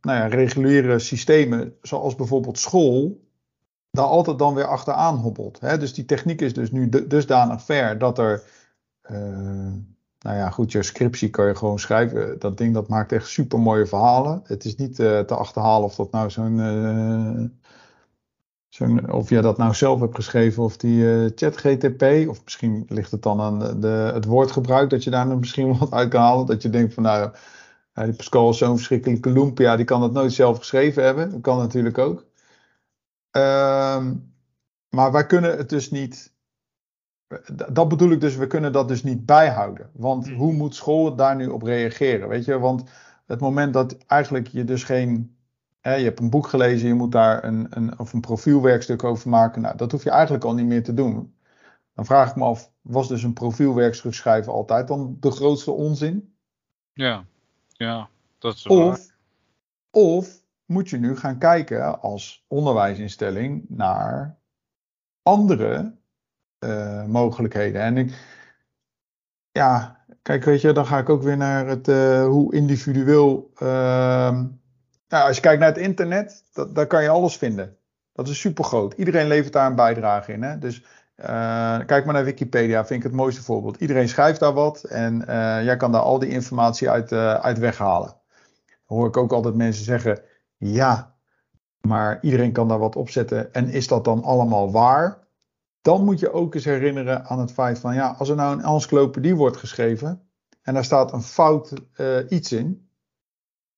nou 0.00 0.18
ja, 0.18 0.26
reguliere 0.26 0.98
systemen, 0.98 1.76
zoals 1.82 2.14
bijvoorbeeld 2.14 2.58
school, 2.58 3.20
daar 3.90 4.04
altijd 4.04 4.38
dan 4.38 4.54
weer 4.54 4.66
achteraan 4.66 5.16
hobbelt. 5.16 5.60
Hè? 5.60 5.78
Dus 5.78 5.94
die 5.94 6.04
techniek 6.04 6.40
is 6.40 6.54
dus 6.54 6.70
nu 6.70 6.88
dusdanig 6.88 7.62
ver 7.62 7.98
dat 7.98 8.18
er 8.18 8.42
nou 10.22 10.36
ja, 10.36 10.50
goed, 10.50 10.72
je 10.72 10.82
scriptie 10.82 11.30
kan 11.30 11.46
je 11.46 11.54
gewoon 11.54 11.78
schrijven. 11.78 12.38
Dat 12.38 12.58
ding 12.58 12.74
dat 12.74 12.88
maakt 12.88 13.12
echt 13.12 13.26
super 13.28 13.58
mooie 13.58 13.86
verhalen. 13.86 14.42
Het 14.44 14.64
is 14.64 14.76
niet 14.76 14.98
uh, 14.98 15.20
te 15.20 15.34
achterhalen 15.34 15.84
of 15.84 15.94
dat 15.94 16.10
nou 16.10 16.30
zo'n. 16.30 16.58
Uh, 16.58 17.44
zo'n 18.68 19.12
of 19.12 19.28
je 19.28 19.40
dat 19.40 19.58
nou 19.58 19.74
zelf 19.74 20.00
hebt 20.00 20.14
geschreven 20.14 20.62
of 20.62 20.76
die 20.76 21.02
uh, 21.02 21.30
chat 21.34 21.56
GTP. 21.56 22.28
Of 22.28 22.44
misschien 22.44 22.84
ligt 22.88 23.10
het 23.10 23.22
dan 23.22 23.40
aan 23.40 23.80
de, 23.80 24.10
het 24.14 24.24
woordgebruik 24.24 24.90
dat 24.90 25.04
je 25.04 25.10
daar 25.10 25.26
nog 25.26 25.38
misschien 25.38 25.76
wat 25.78 25.92
uit 25.92 26.08
kan 26.08 26.20
halen. 26.22 26.46
Dat 26.46 26.62
je 26.62 26.70
denkt 26.70 26.94
van 26.94 27.02
nou, 27.02 27.30
die 27.94 28.12
Pascal 28.12 28.50
is 28.50 28.58
zo'n 28.58 28.76
verschrikkelijke 28.76 29.30
lumpia, 29.30 29.76
die 29.76 29.84
kan 29.84 30.00
dat 30.00 30.12
nooit 30.12 30.32
zelf 30.32 30.58
geschreven 30.58 31.04
hebben. 31.04 31.30
Dat 31.30 31.40
kan 31.40 31.58
natuurlijk 31.58 31.98
ook. 31.98 32.26
Ehm, 33.30 34.14
maar 34.88 35.12
wij 35.12 35.26
kunnen 35.26 35.56
het 35.56 35.68
dus 35.68 35.90
niet 35.90 36.31
dat 37.72 37.88
bedoel 37.88 38.10
ik 38.10 38.20
dus, 38.20 38.36
we 38.36 38.46
kunnen 38.46 38.72
dat 38.72 38.88
dus 38.88 39.02
niet 39.02 39.26
bijhouden. 39.26 39.90
Want 39.92 40.26
Hmm. 40.26 40.36
hoe 40.36 40.52
moet 40.52 40.74
school 40.74 41.16
daar 41.16 41.36
nu 41.36 41.46
op 41.46 41.62
reageren? 41.62 42.28
Weet 42.28 42.44
je, 42.44 42.58
want 42.58 42.84
het 43.26 43.40
moment 43.40 43.72
dat 43.72 43.96
eigenlijk 44.06 44.48
je 44.48 44.64
dus 44.64 44.84
geen. 44.84 45.36
Hè, 45.80 45.94
je 45.94 46.04
hebt 46.04 46.20
een 46.20 46.30
boek 46.30 46.46
gelezen, 46.46 46.88
je 46.88 46.94
moet 46.94 47.12
daar 47.12 47.44
een, 47.44 47.66
een, 47.70 47.98
of 47.98 48.12
een 48.12 48.20
profielwerkstuk 48.20 49.04
over 49.04 49.28
maken. 49.28 49.62
Nou, 49.62 49.76
dat 49.76 49.92
hoef 49.92 50.04
je 50.04 50.10
eigenlijk 50.10 50.44
al 50.44 50.54
niet 50.54 50.66
meer 50.66 50.82
te 50.82 50.94
doen. 50.94 51.34
Dan 51.94 52.04
vraag 52.04 52.30
ik 52.30 52.36
me 52.36 52.44
af, 52.44 52.70
was 52.80 53.08
dus 53.08 53.22
een 53.22 53.32
profielwerkstuk 53.32 54.14
schrijven 54.14 54.52
altijd 54.52 54.88
dan 54.88 55.16
de 55.20 55.30
grootste 55.30 55.70
onzin? 55.70 56.34
Ja, 56.92 57.24
ja, 57.72 58.08
dat 58.38 58.54
is 58.54 58.62
waar. 58.62 58.76
Of, 58.76 59.14
of 59.90 60.42
moet 60.66 60.90
je 60.90 60.98
nu 60.98 61.16
gaan 61.16 61.38
kijken 61.38 62.00
als 62.00 62.44
onderwijsinstelling 62.48 63.64
naar 63.68 64.38
andere 65.22 65.94
eh, 66.62 67.04
mogelijkheden? 67.04 67.80
En 67.80 67.96
ik, 67.96 68.14
ja, 69.50 70.00
kijk, 70.22 70.44
weet 70.44 70.60
je, 70.60 70.72
dan 70.72 70.86
ga 70.86 70.98
ik 70.98 71.08
ook 71.08 71.22
weer 71.22 71.36
naar 71.36 71.66
het 71.66 71.88
eh, 71.88 72.24
hoe 72.24 72.54
individueel. 72.54 73.50
nou, 75.08 75.26
als 75.26 75.36
je 75.36 75.42
kijkt 75.42 75.60
naar 75.60 75.68
het 75.68 75.78
internet, 75.78 76.44
dat, 76.52 76.74
daar 76.74 76.86
kan 76.86 77.02
je 77.02 77.08
alles 77.08 77.36
vinden. 77.36 77.76
Dat 78.12 78.28
is 78.28 78.40
super 78.40 78.64
groot. 78.64 78.92
Iedereen 78.92 79.26
levert 79.26 79.52
daar 79.52 79.66
een 79.66 79.74
bijdrage 79.74 80.32
in. 80.32 80.42
Hè? 80.42 80.58
Dus 80.58 80.84
eh, 81.14 81.78
kijk 81.86 82.04
maar 82.04 82.14
naar 82.14 82.24
Wikipedia, 82.24 82.86
vind 82.86 82.98
ik 82.98 83.06
het 83.06 83.16
mooiste 83.16 83.42
voorbeeld. 83.42 83.76
Iedereen 83.76 84.08
schrijft 84.08 84.40
daar 84.40 84.52
wat 84.52 84.84
en 84.84 85.22
jij 85.64 85.76
kan 85.76 85.92
daar 85.92 86.00
al 86.00 86.18
die 86.18 86.30
informatie 86.30 86.90
uit, 86.90 87.12
uit 87.12 87.58
weghalen. 87.58 88.16
Dan 88.86 88.96
hoor 88.98 89.06
ik 89.06 89.16
ook 89.16 89.32
altijd 89.32 89.54
mensen 89.54 89.84
zeggen: 89.84 90.20
ja, 90.56 91.12
maar 91.82 92.18
iedereen 92.20 92.52
kan 92.52 92.68
daar 92.68 92.78
wat 92.78 92.96
op 92.96 93.10
zetten. 93.10 93.52
En 93.52 93.68
is 93.68 93.88
dat 93.88 94.04
dan 94.04 94.22
allemaal 94.22 94.72
waar? 94.72 95.21
Dan 95.82 96.04
moet 96.04 96.18
je 96.18 96.32
ook 96.32 96.54
eens 96.54 96.64
herinneren 96.64 97.24
aan 97.24 97.38
het 97.38 97.52
feit 97.52 97.78
van: 97.78 97.94
ja, 97.94 98.14
als 98.18 98.28
er 98.28 98.36
nou 98.36 98.58
een 98.58 98.64
encyclopedie 98.64 99.36
wordt 99.36 99.56
geschreven 99.56 100.28
en 100.62 100.74
daar 100.74 100.84
staat 100.84 101.12
een 101.12 101.22
fout 101.22 101.72
eh, 101.92 102.16
iets 102.28 102.52
in, 102.52 102.88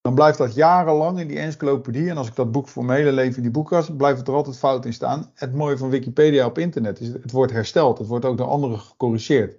dan 0.01 0.15
blijft 0.15 0.37
dat 0.37 0.53
jarenlang 0.53 1.19
in 1.19 1.27
die 1.27 1.39
encyclopedie. 1.39 2.09
En 2.09 2.17
als 2.17 2.27
ik 2.27 2.35
dat 2.35 2.51
boek 2.51 2.67
voor 2.67 2.85
mijn 2.85 2.99
hele 2.99 3.11
leven 3.11 3.35
in 3.35 3.41
die 3.41 3.51
boekkast, 3.51 3.97
blijft 3.97 4.17
het 4.19 4.27
er 4.27 4.33
altijd 4.33 4.57
fout 4.57 4.85
in 4.85 4.93
staan. 4.93 5.31
Het 5.33 5.53
mooie 5.53 5.77
van 5.77 5.89
Wikipedia 5.89 6.45
op 6.45 6.57
internet 6.57 6.99
is, 6.99 7.07
het 7.07 7.31
wordt 7.31 7.51
hersteld. 7.51 7.97
Het 7.97 8.07
wordt 8.07 8.25
ook 8.25 8.37
door 8.37 8.47
anderen 8.47 8.79
gecorrigeerd. 8.79 9.57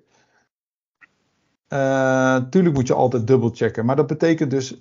Eh, 1.69 2.37
tuurlijk 2.37 2.75
moet 2.75 2.87
je 2.87 2.95
altijd 2.95 3.27
dubbelchecken. 3.27 3.85
Maar 3.85 3.97
dat 3.97 4.07
betekent 4.07 4.51
dus 4.51 4.77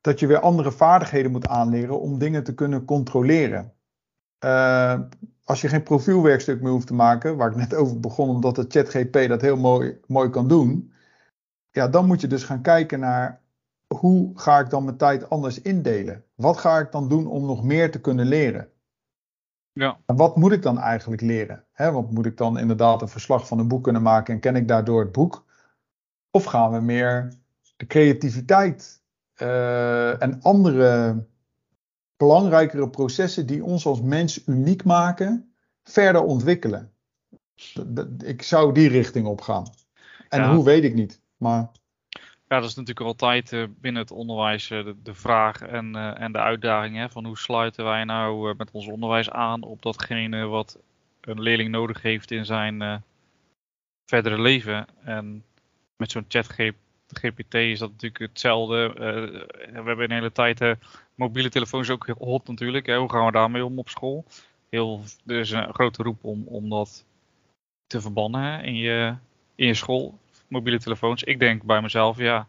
dat 0.00 0.20
je 0.20 0.26
weer 0.26 0.40
andere 0.40 0.72
vaardigheden 0.72 1.30
moet 1.30 1.46
aanleren 1.46 2.00
om 2.00 2.18
dingen 2.18 2.44
te 2.44 2.54
kunnen 2.54 2.84
controleren. 2.84 3.72
Eh, 4.38 5.00
als 5.44 5.60
je 5.60 5.68
geen 5.68 5.82
profielwerkstuk 5.82 6.60
meer 6.60 6.70
hoeft 6.70 6.86
te 6.86 6.94
maken, 6.94 7.36
waar 7.36 7.50
ik 7.50 7.56
net 7.56 7.74
over 7.74 8.00
begon, 8.00 8.28
omdat 8.28 8.56
de 8.56 8.64
ChatGP 8.68 9.28
dat 9.28 9.40
heel 9.40 9.56
mooi, 9.56 10.00
mooi 10.06 10.30
kan 10.30 10.48
doen. 10.48 10.92
Ja, 11.70 11.88
dan 11.88 12.06
moet 12.06 12.20
je 12.20 12.26
dus 12.26 12.44
gaan 12.44 12.62
kijken 12.62 13.00
naar 13.00 13.40
hoe 13.86 14.38
ga 14.38 14.58
ik 14.58 14.70
dan 14.70 14.84
mijn 14.84 14.96
tijd 14.96 15.30
anders 15.30 15.60
indelen? 15.60 16.24
Wat 16.34 16.56
ga 16.56 16.78
ik 16.78 16.92
dan 16.92 17.08
doen 17.08 17.26
om 17.26 17.46
nog 17.46 17.64
meer 17.64 17.90
te 17.90 18.00
kunnen 18.00 18.26
leren? 18.26 18.70
Ja, 19.72 19.98
En 20.06 20.16
wat 20.16 20.36
moet 20.36 20.52
ik 20.52 20.62
dan 20.62 20.78
eigenlijk 20.78 21.22
leren? 21.22 21.64
Hè, 21.72 21.92
want 21.92 22.10
moet 22.10 22.26
ik 22.26 22.36
dan 22.36 22.58
inderdaad 22.58 23.02
een 23.02 23.08
verslag 23.08 23.46
van 23.46 23.58
een 23.58 23.68
boek 23.68 23.82
kunnen 23.82 24.02
maken 24.02 24.34
en 24.34 24.40
ken 24.40 24.56
ik 24.56 24.68
daardoor 24.68 25.00
het 25.00 25.12
boek? 25.12 25.44
Of 26.30 26.44
gaan 26.44 26.72
we 26.72 26.80
meer 26.80 27.32
de 27.76 27.86
creativiteit 27.86 29.02
eh, 29.34 30.22
en 30.22 30.42
andere 30.42 31.16
belangrijkere 32.22 32.88
processen 32.88 33.46
die 33.46 33.64
ons 33.64 33.86
als 33.86 34.00
mens 34.00 34.46
uniek 34.46 34.84
maken, 34.84 35.54
verder 35.82 36.22
ontwikkelen? 36.22 36.92
Ik 38.24 38.42
zou 38.42 38.74
die 38.74 38.88
richting 38.88 39.26
op 39.26 39.40
gaan. 39.40 39.66
En 40.28 40.40
Ja. 40.40 40.54
hoe 40.54 40.64
weet 40.64 40.84
ik 40.84 40.94
niet. 40.94 41.20
Maar 41.36 41.70
Ja, 42.48 42.60
dat 42.60 42.68
is 42.68 42.74
natuurlijk 42.74 43.06
altijd 43.06 43.52
eh, 43.52 43.64
binnen 43.80 44.02
het 44.02 44.10
onderwijs 44.10 44.70
eh, 44.70 44.84
de, 44.84 44.96
de 45.02 45.14
vraag 45.14 45.62
en, 45.62 45.96
eh, 45.96 46.20
en 46.20 46.32
de 46.32 46.38
uitdaging 46.38 46.96
hè, 46.96 47.08
van 47.08 47.24
hoe 47.24 47.38
sluiten 47.38 47.84
wij 47.84 48.04
nou 48.04 48.54
met 48.56 48.70
ons 48.70 48.86
onderwijs 48.86 49.30
aan 49.30 49.62
op 49.62 49.82
datgene 49.82 50.46
wat 50.46 50.78
een 51.20 51.40
leerling 51.40 51.70
nodig 51.70 52.02
heeft 52.02 52.30
in 52.30 52.44
zijn 52.44 53.02
verdere 54.04 54.40
leven. 54.40 54.86
En 55.04 55.44
met 55.96 56.10
zo'n 56.10 56.24
chat 56.28 56.46
GPT 57.12 57.54
is 57.54 57.78
dat 57.78 57.90
natuurlijk 57.90 58.22
hetzelfde. 58.22 58.94
Eh, 58.94 59.80
we 59.82 59.82
hebben 59.84 60.04
een 60.04 60.10
hele 60.10 60.32
tijd 60.32 60.60
eh, 60.60 60.72
mobiele 61.14 61.48
telefoons 61.48 61.90
ook 61.90 62.06
heel 62.06 62.16
hot 62.18 62.48
natuurlijk. 62.48 62.86
Hoe 62.86 63.10
gaan 63.10 63.26
we 63.26 63.32
daarmee 63.32 63.64
om 63.64 63.78
op 63.78 63.88
school? 63.88 64.24
Heel, 64.68 65.02
er 65.26 65.38
is 65.38 65.50
een 65.50 65.74
grote 65.74 66.02
roep 66.02 66.24
om, 66.24 66.46
om 66.46 66.68
dat 66.68 67.04
te 67.86 68.00
verbannen 68.00 68.64
in, 68.64 68.76
je, 68.76 69.14
in 69.54 69.66
je 69.66 69.74
school 69.74 70.18
mobiele 70.48 70.78
telefoons. 70.78 71.22
Ik 71.22 71.38
denk 71.38 71.62
bij 71.62 71.82
mezelf, 71.82 72.18
ja, 72.18 72.48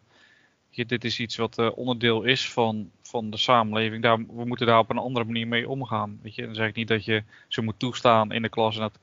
dit 0.70 1.04
is 1.04 1.20
iets 1.20 1.36
wat 1.36 1.58
eh, 1.58 1.78
onderdeel 1.78 2.24
is 2.24 2.52
van, 2.52 2.92
van 3.02 3.30
de 3.30 3.38
samenleving. 3.38 4.04
Daar, 4.04 4.18
we 4.18 4.46
moeten 4.46 4.68
daar 4.68 4.80
op 4.80 4.90
een 4.90 4.98
andere 4.98 5.26
manier 5.26 5.48
mee 5.48 5.70
omgaan. 5.70 6.20
Weet 6.22 6.36
je? 6.36 6.46
Dan 6.46 6.56
zeg 6.56 6.68
ik 6.68 6.76
niet 6.76 6.88
dat 6.88 7.06
je 7.06 7.24
ze 7.48 7.62
moet 7.62 7.80
toestaan 7.80 8.32
in 8.32 8.42
de 8.42 8.50
klas 8.50 8.76
en 8.76 8.82
dat 8.82 9.00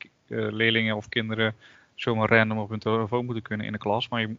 leerlingen 0.53 0.97
of 0.97 1.09
kinderen 1.09 1.55
zomaar 1.95 2.29
random 2.29 2.59
op 2.59 2.69
hun 2.69 2.79
telefoon 2.79 3.25
moeten 3.25 3.43
kunnen 3.43 3.67
in 3.67 3.73
de 3.73 3.79
klas. 3.79 4.09
Maar 4.09 4.21
je, 4.21 4.37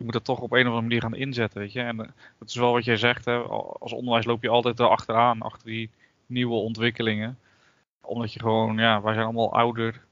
je 0.00 0.06
moet 0.06 0.14
het 0.14 0.24
toch 0.24 0.40
op 0.40 0.52
een 0.52 0.60
of 0.60 0.66
andere 0.66 0.82
manier 0.82 1.00
gaan 1.00 1.14
inzetten. 1.14 1.60
Weet 1.60 1.72
je? 1.72 1.80
En 1.80 2.00
eh, 2.00 2.08
dat 2.38 2.48
is 2.48 2.54
wel 2.54 2.72
wat 2.72 2.84
jij 2.84 2.96
zegt. 2.96 3.24
Hè? 3.24 3.36
Als 3.78 3.92
onderwijs 3.92 4.24
loop 4.24 4.42
je 4.42 4.48
altijd 4.48 4.78
erachteraan, 4.78 5.42
achter 5.42 5.66
die 5.66 5.90
nieuwe 6.26 6.54
ontwikkelingen. 6.54 7.38
Omdat 8.00 8.32
je 8.32 8.40
gewoon, 8.40 8.76
ja, 8.76 9.02
wij 9.02 9.12
zijn 9.12 9.24
allemaal 9.24 9.52
ouder. 9.52 10.04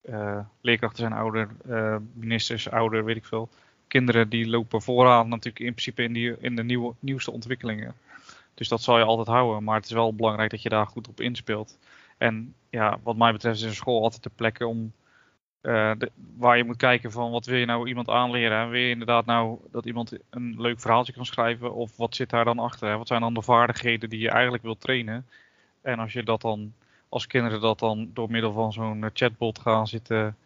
Eh, 0.00 0.38
leerkrachten 0.60 0.98
zijn 0.98 1.12
ouder, 1.12 1.48
eh, 1.68 1.96
ministers 2.12 2.70
ouder, 2.70 3.04
weet 3.04 3.16
ik 3.16 3.24
veel. 3.24 3.48
Kinderen 3.88 4.28
die 4.28 4.48
lopen 4.48 4.82
vooraan 4.82 5.28
natuurlijk 5.28 5.64
in 5.64 5.72
principe 5.72 6.02
in, 6.02 6.12
die, 6.12 6.36
in 6.40 6.56
de 6.56 6.94
nieuwste 6.98 7.30
ontwikkelingen. 7.30 7.94
Dus 8.54 8.68
dat 8.68 8.82
zal 8.82 8.98
je 8.98 9.04
altijd 9.04 9.28
houden. 9.28 9.64
Maar 9.64 9.76
het 9.76 9.84
is 9.84 9.92
wel 9.92 10.14
belangrijk 10.14 10.50
dat 10.50 10.62
je 10.62 10.68
daar 10.68 10.86
goed 10.86 11.08
op 11.08 11.20
inspeelt. 11.20 11.78
En 12.18 12.54
ja, 12.68 12.98
wat 13.02 13.16
mij 13.16 13.32
betreft 13.32 13.56
is 13.56 13.62
een 13.62 13.74
school 13.74 14.02
altijd 14.02 14.22
de 14.22 14.30
plek 14.34 14.60
om 14.60 14.92
eh, 15.60 15.92
waar 16.36 16.56
je 16.56 16.64
moet 16.64 16.76
kijken 16.76 17.12
van 17.12 17.30
wat 17.30 17.46
wil 17.46 17.58
je 17.58 17.66
nou 17.66 17.88
iemand 17.88 18.08
aanleren. 18.08 18.58
Hè? 18.58 18.66
Wil 18.66 18.80
je 18.80 18.90
inderdaad 18.90 19.26
nou 19.26 19.58
dat 19.70 19.86
iemand 19.86 20.12
een 20.30 20.60
leuk 20.60 20.80
verhaaltje 20.80 21.12
kan 21.12 21.26
schrijven? 21.26 21.74
Of 21.74 21.96
wat 21.96 22.14
zit 22.14 22.30
daar 22.30 22.44
dan 22.44 22.58
achter? 22.58 22.98
Wat 22.98 23.06
zijn 23.06 23.20
dan 23.20 23.34
de 23.34 23.42
vaardigheden 23.42 24.08
die 24.08 24.20
je 24.20 24.30
eigenlijk 24.30 24.62
wilt 24.62 24.80
trainen? 24.80 25.26
En 25.82 25.98
als 25.98 26.12
je 26.12 26.22
dat 26.22 26.40
dan, 26.40 26.74
als 27.08 27.26
kinderen 27.26 27.60
dat 27.60 27.78
dan 27.78 28.10
door 28.14 28.30
middel 28.30 28.52
van 28.52 28.72
zo'n 28.72 29.04
eh, 29.04 29.10
chatbot 29.12 29.58
gaan 29.58 29.86
zitten 29.86 30.36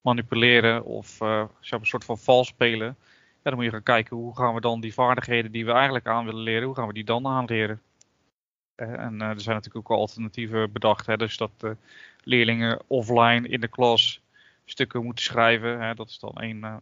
manipuleren 0.00 0.84
of 0.84 1.18
hebben 1.18 1.50
een 1.60 1.86
soort 1.86 2.04
van 2.04 2.18
vals 2.18 2.48
spelen. 2.48 2.96
Ja, 3.42 3.50
dan 3.50 3.54
moet 3.54 3.64
je 3.64 3.70
gaan 3.70 3.82
kijken 3.82 4.16
hoe 4.16 4.36
gaan 4.36 4.54
we 4.54 4.60
dan 4.60 4.80
die 4.80 4.94
vaardigheden 4.94 5.52
die 5.52 5.64
we 5.64 5.72
eigenlijk 5.72 6.06
aan 6.06 6.24
willen 6.24 6.40
leren, 6.40 6.66
hoe 6.66 6.74
gaan 6.74 6.86
we 6.86 6.92
die 6.92 7.04
dan 7.04 7.26
aanleren? 7.26 7.80
En 8.74 9.20
er 9.20 9.40
zijn 9.40 9.56
natuurlijk 9.56 9.76
ook 9.76 9.96
al 9.96 10.00
alternatieven 10.00 10.72
bedacht. 10.72 11.06
Hè? 11.06 11.16
Dus 11.16 11.36
dat 11.36 11.50
leerlingen 12.24 12.80
offline 12.86 13.48
in 13.48 13.60
de 13.60 13.68
klas 13.68 14.20
stukken 14.70 15.04
moeten 15.04 15.24
schrijven. 15.24 15.80
Hè? 15.80 15.94
Dat, 15.94 16.08
is 16.08 16.18
dan 16.18 16.32
één, 16.34 16.64
eh, 16.64 16.76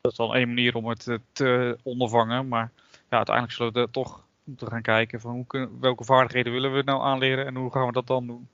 dat 0.00 0.10
is 0.12 0.18
dan 0.18 0.34
één 0.34 0.48
manier 0.48 0.74
om 0.74 0.86
het 0.86 1.06
eh, 1.08 1.16
te 1.32 1.78
ondervangen. 1.82 2.48
Maar 2.48 2.72
ja, 3.10 3.16
uiteindelijk 3.16 3.56
zullen 3.56 3.72
we 3.72 3.80
er 3.80 3.90
toch 3.90 4.24
moeten 4.44 4.68
gaan 4.68 4.82
kijken 4.82 5.20
van 5.20 5.32
hoe 5.32 5.46
kunnen, 5.46 5.80
welke 5.80 6.04
vaardigheden 6.04 6.52
willen 6.52 6.74
we 6.74 6.82
nou 6.82 7.02
aanleren 7.02 7.46
en 7.46 7.56
hoe 7.56 7.70
gaan 7.70 7.86
we 7.86 7.92
dat 7.92 8.06
dan 8.06 8.26
doen. 8.26 8.48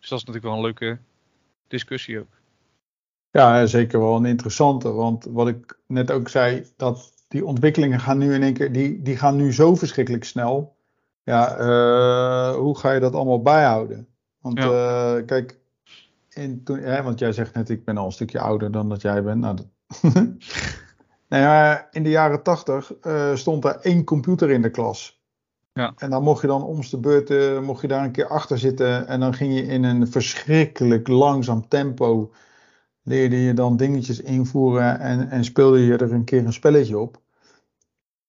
Dus 0.00 0.08
dat 0.08 0.18
is 0.18 0.24
natuurlijk 0.24 0.44
wel 0.44 0.54
een 0.54 0.60
leuke 0.60 0.98
discussie 1.68 2.20
ook. 2.20 2.38
Ja, 3.30 3.66
zeker 3.66 4.00
wel 4.00 4.16
een 4.16 4.24
interessante. 4.24 4.92
Want 4.92 5.24
wat 5.24 5.48
ik 5.48 5.78
net 5.86 6.10
ook 6.10 6.28
zei, 6.28 6.66
dat 6.76 7.12
die 7.28 7.44
ontwikkelingen 7.44 8.00
gaan 8.00 8.18
nu 8.18 8.34
in 8.34 8.42
één 8.42 8.54
keer, 8.54 8.72
die, 8.72 9.02
die 9.02 9.16
gaan 9.16 9.36
nu 9.36 9.52
zo 9.52 9.74
verschrikkelijk 9.74 10.24
snel. 10.24 10.76
Ja, 11.22 11.56
eh, 11.56 12.54
hoe 12.56 12.78
ga 12.78 12.92
je 12.92 13.00
dat 13.00 13.14
allemaal 13.14 13.42
bijhouden? 13.42 14.08
Want 14.40 14.58
kijk, 15.26 15.59
toen, 16.64 16.78
hè, 16.78 17.02
want 17.02 17.18
jij 17.18 17.32
zegt 17.32 17.54
net, 17.54 17.68
ik 17.68 17.84
ben 17.84 17.96
al 17.96 18.06
een 18.06 18.12
stukje 18.12 18.40
ouder 18.40 18.70
dan 18.72 18.88
dat 18.88 19.02
jij 19.02 19.22
bent. 19.22 19.40
Nou, 19.40 19.56
dat... 19.56 19.66
nou 21.28 21.42
ja, 21.42 21.88
in 21.90 22.02
de 22.02 22.10
jaren 22.10 22.42
tachtig 22.42 22.94
eh, 23.00 23.34
stond 23.34 23.62
daar 23.62 23.80
één 23.80 24.04
computer 24.04 24.50
in 24.50 24.62
de 24.62 24.70
klas. 24.70 25.20
Ja. 25.72 25.92
En 25.96 26.10
dan 26.10 26.22
mocht 26.22 26.40
je 26.40 26.46
dan 26.46 26.62
om 26.62 26.80
de 26.90 26.98
beurt, 26.98 27.30
eh, 27.30 27.60
mocht 27.60 27.80
je 27.80 27.88
daar 27.88 28.04
een 28.04 28.12
keer 28.12 28.26
achter 28.26 28.58
zitten. 28.58 29.06
En 29.06 29.20
dan 29.20 29.34
ging 29.34 29.54
je 29.54 29.62
in 29.62 29.84
een 29.84 30.08
verschrikkelijk 30.08 31.08
langzaam 31.08 31.68
tempo 31.68 32.32
leerde 33.02 33.36
je 33.36 33.54
dan 33.54 33.76
dingetjes 33.76 34.20
invoeren 34.20 35.00
en, 35.00 35.30
en 35.30 35.44
speelde 35.44 35.84
je 35.84 35.96
er 35.96 36.12
een 36.12 36.24
keer 36.24 36.46
een 36.46 36.52
spelletje 36.52 36.98
op. 36.98 37.20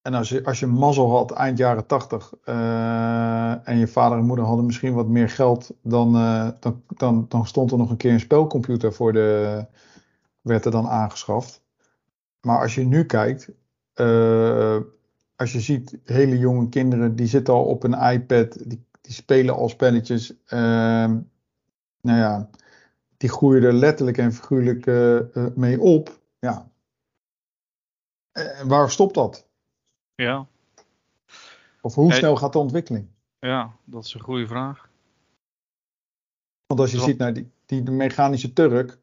En 0.02 0.14
als 0.14 0.30
je, 0.30 0.46
als 0.46 0.60
je 0.60 0.68
mazzel 0.68 1.10
had 1.10 1.32
eind 1.32 1.58
jaren 1.58 1.86
tachtig 1.86 2.34
eh, 2.44 3.68
en 3.68 3.78
je 3.78 3.88
vader 3.88 4.18
en 4.18 4.26
moeder 4.26 4.46
hadden 4.46 4.66
misschien 4.66 4.94
wat 4.94 5.08
meer 5.08 5.30
geld, 5.30 5.74
dan, 5.82 6.16
eh, 6.16 6.50
dan, 6.60 6.84
dan, 6.88 7.26
dan 7.28 7.48
stond 7.48 7.72
er 7.72 7.78
nog 7.78 7.90
een 7.90 7.98
keer 7.98 8.12
een 8.14 8.20
spelcomputer 8.20 8.94
voor 8.94 9.14
de, 9.14 9.66
werd 10.42 10.66
er 10.66 10.72
dan 10.72 10.88
aangeschaft. 10.88 11.62
Maar 12.42 12.62
als 12.62 12.76
je 12.76 12.86
nu 12.86 13.06
kijkt, 13.06 13.50
eh, 13.94 14.78
als 15.36 15.52
je 15.52 15.60
ziet 15.60 15.98
hele 16.04 16.38
jonge 16.38 16.70
kinderen 16.70 17.16
die 17.16 17.28
zitten 17.28 17.54
al 17.54 17.64
op 17.64 17.84
een 17.84 18.14
iPad, 18.14 18.70
die, 18.70 18.86
die 19.02 19.14
spelen 19.14 19.56
al 19.56 19.70
spelletjes. 19.70 20.36
eh, 20.46 20.60
nou 22.02 22.20
ja, 22.20 22.50
die 23.18 23.30
groeien 23.30 23.64
er 23.64 23.74
letterlijk 23.74 24.18
en 24.18 24.34
figuurlijk 24.34 24.86
mee 25.56 25.80
op. 25.80 26.20
Ja. 26.40 26.70
Waar 28.66 28.92
stopt 28.92 29.14
dat? 29.14 29.50
Ja, 30.22 30.48
Of 31.82 31.96
hoe 31.96 32.14
snel 32.14 32.36
gaat 32.36 32.54
de 32.54 32.60
ontwikkeling? 32.60 33.08
ja, 33.40 33.72
dat 33.86 34.06
is 34.06 34.14
een 34.14 34.22
goede 34.22 34.48
vraag. 34.48 34.90
Want 36.68 36.80
als 36.80 36.92
je 36.92 37.00
ziet 37.00 37.18
naar 37.18 37.34
die, 37.34 37.52
die 37.66 37.82
mechanische 37.92 38.54
Turk, 38.54 39.00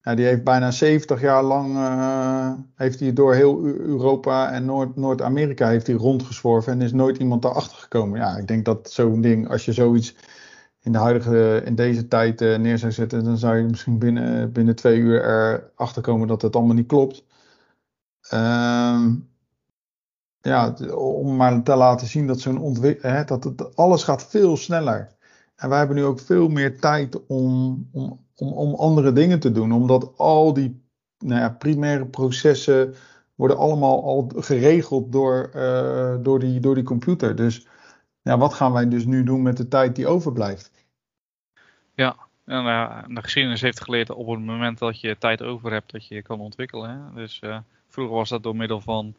Ja, 0.00 0.14
die 0.14 0.24
heeft 0.24 0.44
bijna 0.44 0.70
70 0.70 1.20
jaar 1.20 1.42
lang 1.42 1.74
uh, 1.74 2.52
heeft 2.74 3.00
hij 3.00 3.12
door 3.12 3.34
heel 3.34 3.64
Europa 3.64 4.50
en 4.52 4.64
Noord- 4.64 4.96
Noord-Amerika 4.96 5.68
heeft 5.68 5.86
hij 5.86 5.96
rondgezworven 5.96 6.72
en 6.72 6.82
is 6.82 6.92
nooit 6.92 7.16
iemand 7.18 7.42
daarachter 7.42 7.76
gekomen. 7.78 8.18
Ja, 8.18 8.36
ik 8.36 8.46
denk 8.46 8.64
dat 8.64 8.90
zo'n 8.90 9.20
ding, 9.20 9.48
als 9.48 9.64
je 9.64 9.72
zoiets 9.72 10.16
in 10.80 10.92
de 10.92 10.98
huidige, 10.98 11.62
in 11.64 11.74
deze 11.74 12.08
tijd 12.08 12.40
uh, 12.40 12.56
neer 12.58 12.78
zou 12.78 12.92
zetten, 12.92 13.24
dan 13.24 13.38
zou 13.38 13.56
je 13.56 13.64
misschien 13.64 13.98
binnen, 13.98 14.52
binnen 14.52 14.76
twee 14.76 14.98
uur 14.98 15.24
erachter 15.24 16.02
komen 16.02 16.28
dat 16.28 16.42
het 16.42 16.56
allemaal 16.56 16.74
niet 16.74 16.86
klopt. 16.86 17.24
Um, 18.32 19.28
ja, 20.48 20.74
om 20.94 21.36
maar 21.36 21.62
te 21.62 21.74
laten 21.74 22.06
zien 22.06 22.26
dat 22.26 22.40
zo'n 22.40 22.76
dat 23.26 23.44
het, 23.44 23.76
alles 23.76 24.02
gaat 24.02 24.26
veel 24.26 24.56
sneller. 24.56 25.16
En 25.56 25.68
wij 25.68 25.78
hebben 25.78 25.96
nu 25.96 26.04
ook 26.04 26.20
veel 26.20 26.48
meer 26.48 26.80
tijd 26.80 27.26
om, 27.26 27.88
om, 27.92 28.26
om, 28.36 28.52
om 28.52 28.74
andere 28.74 29.12
dingen 29.12 29.40
te 29.40 29.52
doen, 29.52 29.72
omdat 29.72 30.12
al 30.16 30.52
die 30.52 30.82
nou 31.18 31.40
ja, 31.40 31.50
primaire 31.50 32.06
processen 32.06 32.94
worden 33.34 33.56
allemaal 33.56 34.04
al 34.04 34.30
geregeld 34.36 35.12
door, 35.12 35.50
uh, 35.56 36.14
door, 36.22 36.38
die, 36.38 36.60
door 36.60 36.74
die 36.74 36.84
computer. 36.84 37.36
Dus 37.36 37.66
ja, 38.22 38.38
wat 38.38 38.54
gaan 38.54 38.72
wij 38.72 38.88
dus 38.88 39.04
nu 39.04 39.24
doen 39.24 39.42
met 39.42 39.56
de 39.56 39.68
tijd 39.68 39.96
die 39.96 40.06
overblijft? 40.06 40.70
Ja, 41.94 42.16
en 42.44 43.14
de 43.14 43.22
geschiedenis 43.22 43.60
heeft 43.60 43.80
geleerd 43.80 44.10
op 44.10 44.26
het 44.26 44.40
moment 44.40 44.78
dat 44.78 45.00
je 45.00 45.18
tijd 45.18 45.42
over 45.42 45.72
hebt, 45.72 45.92
dat 45.92 46.06
je 46.06 46.14
je 46.14 46.22
kan 46.22 46.40
ontwikkelen. 46.40 46.90
Hè? 46.90 47.22
Dus 47.22 47.40
uh, 47.44 47.58
vroeger 47.88 48.14
was 48.14 48.28
dat 48.28 48.42
door 48.42 48.56
middel 48.56 48.80
van 48.80 49.14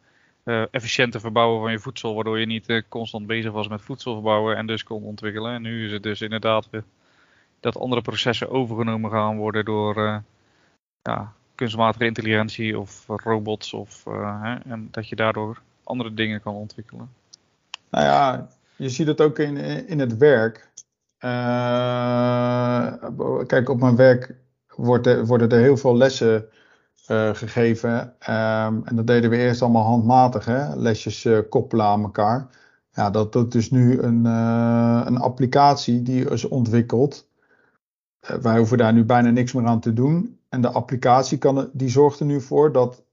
efficiënte 0.71 1.19
verbouwen 1.19 1.61
van 1.61 1.71
je 1.71 1.79
voedsel, 1.79 2.15
waardoor 2.15 2.39
je 2.39 2.45
niet 2.45 2.69
uh, 2.69 2.81
constant 2.89 3.27
bezig 3.27 3.51
was 3.51 3.67
met 3.67 3.81
voedsel 3.81 4.13
verbouwen 4.13 4.55
en 4.55 4.67
dus 4.67 4.83
kon 4.83 5.03
ontwikkelen. 5.03 5.53
En 5.53 5.61
nu 5.61 5.85
is 5.85 5.91
het 5.91 6.03
dus 6.03 6.21
inderdaad 6.21 6.69
dat 7.59 7.77
andere 7.77 8.01
processen 8.01 8.49
overgenomen 8.49 9.11
gaan 9.11 9.37
worden 9.37 9.65
door 9.65 10.23
ja, 11.01 11.33
kunstmatige 11.55 12.05
intelligentie 12.05 12.79
of 12.79 13.03
robots 13.07 13.73
of 13.73 14.03
hè, 14.03 14.55
en 14.55 14.87
dat 14.91 15.07
je 15.09 15.15
daardoor 15.15 15.61
andere 15.83 16.13
dingen 16.13 16.41
kan 16.41 16.53
ontwikkelen. 16.53 17.09
Nou 17.89 18.05
ja, 18.05 18.47
je 18.75 18.89
ziet 18.89 19.07
het 19.07 19.21
ook 19.21 19.39
in, 19.39 19.57
in 19.87 19.99
het 19.99 20.17
werk. 20.17 20.69
kijk, 23.47 23.69
op 23.69 23.79
mijn 23.79 23.95
werk 23.95 24.35
worden 24.75 25.49
er 25.49 25.59
heel 25.59 25.77
veel 25.77 25.97
lessen 25.97 26.49
uh, 27.09 27.33
gegeven. 27.33 27.99
Um, 28.29 28.85
en 28.85 28.95
dat 28.95 29.07
deden 29.07 29.29
we 29.29 29.37
eerst 29.37 29.61
allemaal 29.61 29.83
handmatig, 29.83 30.45
hè? 30.45 30.75
lesjes 30.75 31.25
uh, 31.25 31.39
koppelen 31.49 31.85
aan 31.85 32.03
elkaar. 32.03 32.47
Ja, 32.91 33.09
dat 33.09 33.33
doet 33.33 33.51
dus 33.51 33.71
nu 33.71 34.01
een, 34.01 34.25
uh, 34.25 35.01
een 35.05 35.17
applicatie 35.17 36.01
die 36.01 36.29
is 36.29 36.47
ontwikkeld. 36.47 37.27
wij 38.41 38.57
hoeven 38.57 38.77
daar 38.77 38.93
nu 38.93 39.03
bijna 39.03 39.29
niks 39.29 39.53
meer 39.53 39.65
aan 39.65 39.79
te 39.79 39.93
doen. 39.93 40.39
En 40.49 40.61
de 40.61 40.69
applicatie 40.69 41.37
kan, 41.37 41.69
die 41.73 41.89
zorgt 41.89 42.19
er 42.19 42.25
nu 42.25 42.41
voor 42.41 42.71
dat, 42.71 43.03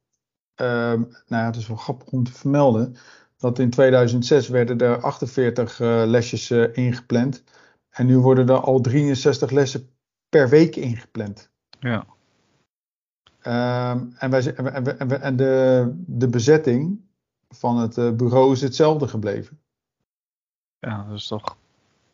um, 0.56 1.08
nou 1.26 1.42
ja, 1.42 1.44
het 1.44 1.56
is 1.56 1.66
wel 1.66 1.76
grappig 1.76 2.08
om 2.08 2.24
te 2.24 2.32
vermelden, 2.32 2.96
dat 3.36 3.58
in 3.58 3.70
2006 3.70 4.48
werden 4.48 4.78
er 4.78 5.00
48 5.00 5.78
lesjes 6.06 6.50
ingepland. 6.50 7.44
En 7.90 8.06
nu 8.06 8.18
worden 8.18 8.48
er 8.48 8.60
al 8.60 8.80
63 8.80 9.50
lessen 9.50 9.88
per 10.28 10.48
week 10.48 10.76
ingepland. 10.76 11.50
Ja. 11.80 12.06
Um, 13.46 14.14
en 14.18 14.30
wij, 14.30 14.54
en, 14.54 15.22
en 15.22 15.36
de, 15.36 15.92
de 16.06 16.28
bezetting 16.28 17.00
van 17.48 17.76
het 17.78 17.96
uh, 17.96 18.10
bureau 18.10 18.52
is 18.52 18.60
hetzelfde 18.60 19.08
gebleven. 19.08 19.60
Ja, 20.78 21.04
dat 21.08 21.16
is 21.16 21.26
toch 21.26 21.56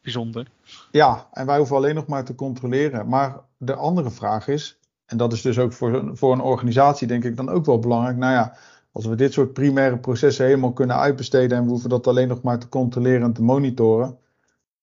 bijzonder. 0.03 0.47
Ja, 0.91 1.29
en 1.33 1.47
wij 1.47 1.57
hoeven 1.59 1.77
alleen 1.77 1.95
nog 1.95 2.07
maar 2.07 2.25
te 2.25 2.35
controleren. 2.35 3.09
Maar 3.09 3.41
de 3.57 3.75
andere 3.75 4.11
vraag 4.11 4.49
is, 4.49 4.79
en 5.07 5.17
dat 5.17 5.33
is 5.33 5.43
dus 5.43 5.59
ook 5.59 5.73
voor, 5.73 6.11
voor 6.13 6.33
een 6.33 6.41
organisatie 6.41 7.07
denk 7.07 7.25
ik 7.25 7.37
dan 7.37 7.49
ook 7.49 7.67
wel 7.67 7.79
belangrijk. 7.79 8.17
Nou 8.17 8.33
ja, 8.33 8.57
als 8.93 9.07
we 9.07 9.15
dit 9.15 9.33
soort 9.33 9.53
primaire 9.53 9.99
processen 9.99 10.45
helemaal 10.45 10.73
kunnen 10.73 10.97
uitbesteden 10.97 11.59
en 11.59 11.65
we 11.65 11.71
hoeven 11.71 11.91
dat 11.91 12.07
alleen 12.07 12.29
nog 12.29 12.43
maar 12.43 12.59
te 12.59 12.69
controleren 12.69 13.23
en 13.23 13.33
te 13.33 13.43
monitoren. 13.43 14.19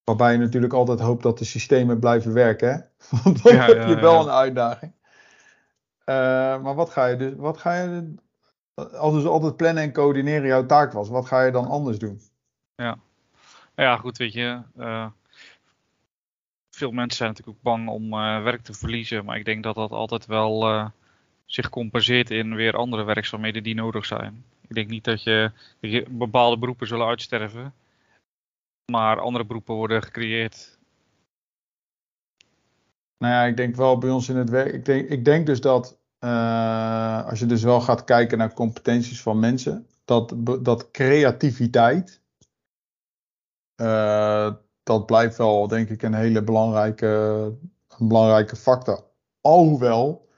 Waarbij 0.04 0.32
je 0.32 0.38
natuurlijk 0.38 0.72
altijd 0.72 1.00
hoopt 1.00 1.22
dat 1.22 1.38
de 1.38 1.44
systemen 1.44 1.98
blijven 1.98 2.32
werken. 2.32 2.68
Hè? 2.68 2.78
Want 3.22 3.42
dan 3.42 3.54
ja, 3.54 3.66
heb 3.66 3.82
je 3.82 3.94
ja, 3.94 4.00
wel 4.00 4.14
ja. 4.14 4.20
een 4.20 4.30
uitdaging. 4.30 4.92
Uh, 6.10 6.62
maar 6.62 6.74
wat 6.74 6.90
ga 6.90 7.06
je 7.06 7.16
dus, 7.16 7.34
wat 7.36 7.58
ga 7.58 7.74
je, 7.74 8.14
als 8.74 9.14
dus 9.14 9.24
altijd 9.24 9.56
plannen 9.56 9.82
en 9.82 9.92
coördineren 9.92 10.46
jouw 10.46 10.66
taak 10.66 10.92
was, 10.92 11.08
wat 11.08 11.26
ga 11.26 11.44
je 11.44 11.52
dan 11.52 11.66
anders 11.66 11.98
doen? 11.98 12.20
Ja, 12.74 12.98
ja 13.74 13.96
goed, 13.96 14.16
weet 14.16 14.32
je. 14.32 14.62
Uh, 14.78 15.06
veel 16.70 16.90
mensen 16.90 17.16
zijn 17.16 17.28
natuurlijk 17.28 17.56
ook 17.56 17.62
bang 17.62 17.88
om 17.88 18.04
uh, 18.12 18.42
werk 18.42 18.62
te 18.62 18.74
verliezen, 18.74 19.24
maar 19.24 19.36
ik 19.36 19.44
denk 19.44 19.62
dat 19.62 19.74
dat 19.74 19.90
altijd 19.90 20.26
wel 20.26 20.90
zich 21.44 21.68
compenseert 21.68 22.30
in 22.30 22.54
weer 22.54 22.76
andere 22.76 23.04
werkzaamheden 23.04 23.62
die 23.62 23.74
nodig 23.74 24.06
zijn. 24.06 24.44
Ik 24.68 24.74
denk 24.74 24.88
niet 24.88 25.04
dat 25.04 25.22
je, 25.22 25.52
dat 25.80 25.90
je 25.90 26.06
bepaalde 26.10 26.58
beroepen 26.58 26.86
zullen 26.86 27.06
uitsterven, 27.06 27.74
maar 28.92 29.20
andere 29.20 29.44
beroepen 29.44 29.74
worden 29.74 30.02
gecreëerd 30.02 30.78
nou 33.20 33.32
ja, 33.32 33.44
ik 33.44 33.56
denk 33.56 33.76
wel 33.76 33.98
bij 33.98 34.10
ons 34.10 34.28
in 34.28 34.36
het 34.36 34.50
werk. 34.50 34.72
Ik 34.72 34.84
denk, 34.84 35.08
ik 35.08 35.24
denk 35.24 35.46
dus 35.46 35.60
dat 35.60 35.99
als 37.26 37.38
je 37.38 37.46
dus 37.46 37.62
wel 37.62 37.80
gaat 37.80 38.04
kijken 38.04 38.38
naar 38.38 38.54
competenties 38.54 39.22
van 39.22 39.38
mensen, 39.38 39.86
dat, 40.04 40.34
dat 40.60 40.90
creativiteit, 40.90 42.20
uh, 43.76 44.52
dat 44.82 45.06
blijft 45.06 45.36
wel 45.36 45.68
denk 45.68 45.88
ik 45.88 46.02
een 46.02 46.14
hele 46.14 46.42
belangrijke, 46.42 47.06
een 47.98 48.08
belangrijke 48.08 48.56
factor. 48.56 49.04
Alhoewel, 49.40 50.28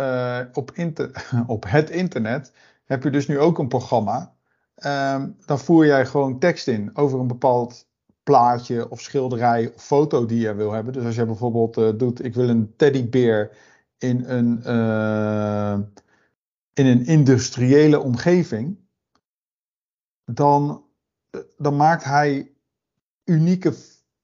uh, 0.00 0.40
op, 0.52 0.72
op 1.46 1.64
het 1.68 1.90
internet 1.90 2.52
heb 2.84 3.02
je 3.02 3.10
dus 3.10 3.26
nu 3.26 3.38
ook 3.38 3.58
een 3.58 3.68
programma. 3.68 4.36
Um, 4.84 5.36
dan 5.46 5.58
voer 5.58 5.86
jij 5.86 6.06
gewoon 6.06 6.38
tekst 6.38 6.68
in 6.68 6.96
over 6.96 7.20
een 7.20 7.26
bepaald 7.26 7.86
plaatje 8.22 8.90
of 8.90 9.00
schilderij 9.00 9.72
of 9.74 9.82
foto 9.82 10.26
die 10.26 10.40
je 10.40 10.54
wil 10.54 10.72
hebben. 10.72 10.92
Dus 10.92 11.04
als 11.04 11.14
je 11.14 11.26
bijvoorbeeld 11.26 11.98
doet, 11.98 12.24
ik 12.24 12.34
wil 12.34 12.48
een 12.48 12.74
teddybeer 12.76 13.56
in 13.98 14.24
een, 14.24 14.62
uh, 14.66 15.78
in 16.72 16.86
een 16.86 17.06
industriële 17.06 18.00
omgeving, 18.00 18.78
dan, 20.24 20.84
dan 21.56 21.76
maakt 21.76 22.04
hij 22.04 22.52
unieke 23.24 23.74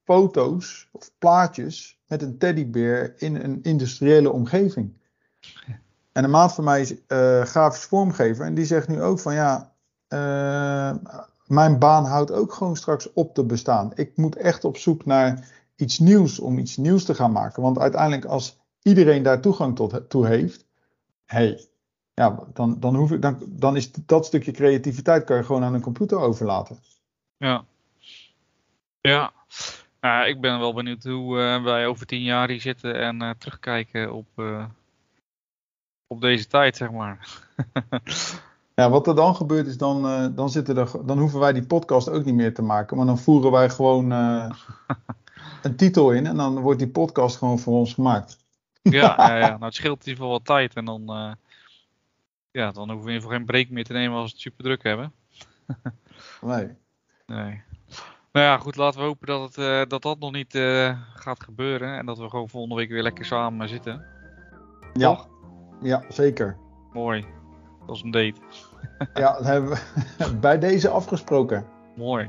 foto's 0.04 0.88
of 0.92 1.10
plaatjes 1.18 2.02
met 2.06 2.22
een 2.22 2.38
teddybeer 2.38 3.14
in 3.22 3.34
een 3.34 3.62
industriële 3.62 4.30
omgeving. 4.30 5.02
En 6.12 6.24
een 6.24 6.30
maat 6.30 6.54
van 6.54 6.64
mij 6.64 6.80
is 6.80 6.94
uh, 7.08 7.42
grafisch 7.42 7.84
vormgever 7.84 8.46
en 8.46 8.54
die 8.54 8.64
zegt 8.64 8.88
nu 8.88 9.02
ook 9.02 9.18
van 9.18 9.34
ja, 9.34 9.72
mijn 11.46 11.78
baan 11.78 12.04
houdt 12.04 12.32
ook 12.32 12.52
gewoon 12.52 12.76
straks 12.76 13.12
op 13.12 13.34
te 13.34 13.44
bestaan. 13.44 13.92
Ik 13.94 14.16
moet 14.16 14.36
echt 14.36 14.64
op 14.64 14.76
zoek 14.76 15.04
naar 15.04 15.48
iets 15.76 15.98
nieuws 15.98 16.38
om 16.38 16.58
iets 16.58 16.76
nieuws 16.76 17.04
te 17.04 17.14
gaan 17.14 17.32
maken. 17.32 17.62
Want 17.62 17.78
uiteindelijk 17.78 18.24
als 18.24 18.63
iedereen 18.84 19.22
daar 19.22 19.40
toegang 19.40 19.76
tot, 19.76 20.10
toe 20.10 20.26
heeft, 20.26 20.66
hey, 21.24 21.68
ja, 22.14 22.44
dan, 22.52 22.80
dan, 22.80 22.94
hoef 22.94 23.10
ik, 23.10 23.22
dan, 23.22 23.38
dan 23.48 23.76
is 23.76 23.92
dat 23.92 24.26
stukje 24.26 24.52
creativiteit 24.52 25.24
kan 25.24 25.36
je 25.36 25.44
gewoon 25.44 25.64
aan 25.64 25.74
een 25.74 25.80
computer 25.80 26.18
overlaten. 26.18 26.78
Ja. 27.36 27.64
Ja. 29.00 29.32
Nou, 30.00 30.26
ik 30.26 30.40
ben 30.40 30.58
wel 30.58 30.74
benieuwd 30.74 31.04
hoe 31.04 31.38
uh, 31.38 31.62
wij 31.62 31.86
over 31.86 32.06
tien 32.06 32.22
jaar 32.22 32.48
hier 32.48 32.60
zitten 32.60 33.00
en 33.00 33.22
uh, 33.22 33.30
terugkijken 33.38 34.12
op, 34.12 34.26
uh, 34.36 34.64
op 36.06 36.20
deze 36.20 36.46
tijd, 36.46 36.76
zeg 36.76 36.90
maar. 36.90 37.18
Ja, 38.76 38.90
wat 38.90 39.06
er 39.06 39.14
dan 39.14 39.36
gebeurt 39.36 39.66
is, 39.66 39.78
dan, 39.78 40.32
dan, 40.34 40.50
zitten 40.50 40.76
er, 40.76 41.06
dan 41.06 41.18
hoeven 41.18 41.40
wij 41.40 41.52
die 41.52 41.66
podcast 41.66 42.08
ook 42.08 42.24
niet 42.24 42.34
meer 42.34 42.54
te 42.54 42.62
maken. 42.62 42.96
Maar 42.96 43.06
dan 43.06 43.18
voeren 43.18 43.50
wij 43.50 43.70
gewoon 43.70 44.10
een 45.62 45.76
titel 45.76 46.12
in 46.12 46.26
en 46.26 46.36
dan 46.36 46.60
wordt 46.60 46.78
die 46.78 46.88
podcast 46.88 47.36
gewoon 47.36 47.58
voor 47.58 47.74
ons 47.74 47.94
gemaakt. 47.94 48.43
Ja, 48.90 49.14
ja, 49.16 49.36
ja. 49.36 49.48
Nou, 49.58 49.64
het 49.64 49.74
scheelt 49.74 50.00
in 50.00 50.08
ieder 50.08 50.22
geval 50.22 50.38
wat 50.38 50.44
tijd. 50.44 50.74
En 50.74 50.84
dan, 50.84 51.02
uh, 51.02 51.32
ja, 52.50 52.70
dan 52.70 52.90
hoeven 52.90 53.04
we 53.04 53.10
in 53.10 53.14
ieder 53.14 53.22
geval 53.22 53.36
geen 53.36 53.44
break 53.44 53.68
meer 53.68 53.84
te 53.84 53.92
nemen 53.92 54.16
als 54.16 54.24
we 54.24 54.32
het 54.32 54.40
super 54.40 54.64
druk 54.64 54.82
hebben. 54.82 55.12
nee. 56.40 56.68
Nee. 57.26 57.62
Nou 58.32 58.46
ja, 58.46 58.58
goed, 58.58 58.76
laten 58.76 59.00
we 59.00 59.06
hopen 59.06 59.26
dat 59.26 59.56
het, 59.56 59.90
dat, 59.90 60.02
dat 60.02 60.18
nog 60.18 60.32
niet 60.32 60.52
gaat 61.14 61.42
gebeuren. 61.42 61.98
En 61.98 62.06
dat 62.06 62.18
we 62.18 62.28
gewoon 62.28 62.48
volgende 62.48 62.74
week 62.76 62.88
weer 62.88 63.02
lekker 63.02 63.24
samen 63.24 63.68
zitten. 63.68 64.04
Ja, 64.92 65.08
Toch? 65.08 65.28
ja 65.82 66.02
zeker. 66.08 66.56
Mooi. 66.92 67.24
Dat 67.86 67.96
is 67.96 68.02
een 68.02 68.10
date. 68.10 68.40
ja, 69.14 69.32
dat 69.32 69.44
hebben 69.44 69.70
we 69.70 70.36
bij 70.40 70.58
deze 70.58 70.88
afgesproken. 70.88 71.66
Mooi. 71.96 72.26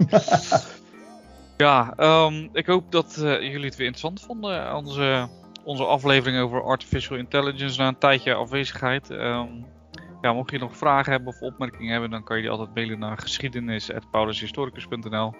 ja, 1.58 1.94
um, 1.98 2.50
ik 2.54 2.66
hoop 2.66 2.92
dat 2.92 3.16
uh, 3.20 3.42
jullie 3.42 3.66
het 3.66 3.76
weer 3.76 3.88
interessant 3.88 4.22
vonden. 4.22 4.76
Onze, 4.76 5.28
onze 5.66 5.86
aflevering 5.86 6.42
over 6.42 6.64
artificial 6.64 7.18
intelligence 7.18 7.82
na 7.82 7.88
een 7.88 7.98
tijdje 7.98 8.34
afwezigheid. 8.34 9.10
Um, 9.10 9.66
ja, 10.22 10.34
mocht 10.34 10.52
je 10.52 10.60
nog 10.60 10.78
vragen 10.78 11.12
hebben 11.12 11.30
of 11.30 11.42
opmerkingen 11.42 11.92
hebben, 11.92 12.10
dan 12.10 12.24
kan 12.24 12.36
je 12.36 12.42
die 12.42 12.52
altijd 12.52 12.74
mailen 12.74 13.00
naar 13.00 13.18
geschiedenis.paulushistoricus.nl 13.18 15.34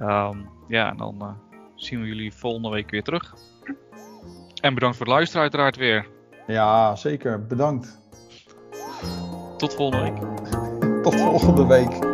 um, 0.00 0.48
Ja, 0.68 0.90
en 0.90 0.96
dan 0.96 1.16
uh, 1.22 1.32
zien 1.74 2.00
we 2.00 2.06
jullie 2.06 2.32
volgende 2.32 2.70
week 2.70 2.90
weer 2.90 3.02
terug. 3.02 3.34
En 4.60 4.74
bedankt 4.74 4.96
voor 4.96 5.06
het 5.06 5.14
luisteren 5.14 5.42
uiteraard 5.42 5.76
weer. 5.76 6.06
Ja, 6.46 6.96
zeker. 6.96 7.46
Bedankt. 7.46 8.02
Tot 9.56 9.74
volgende 9.74 10.10
week. 10.10 10.16
Tot 11.02 11.14
volgende 11.14 11.66
week. 11.66 12.12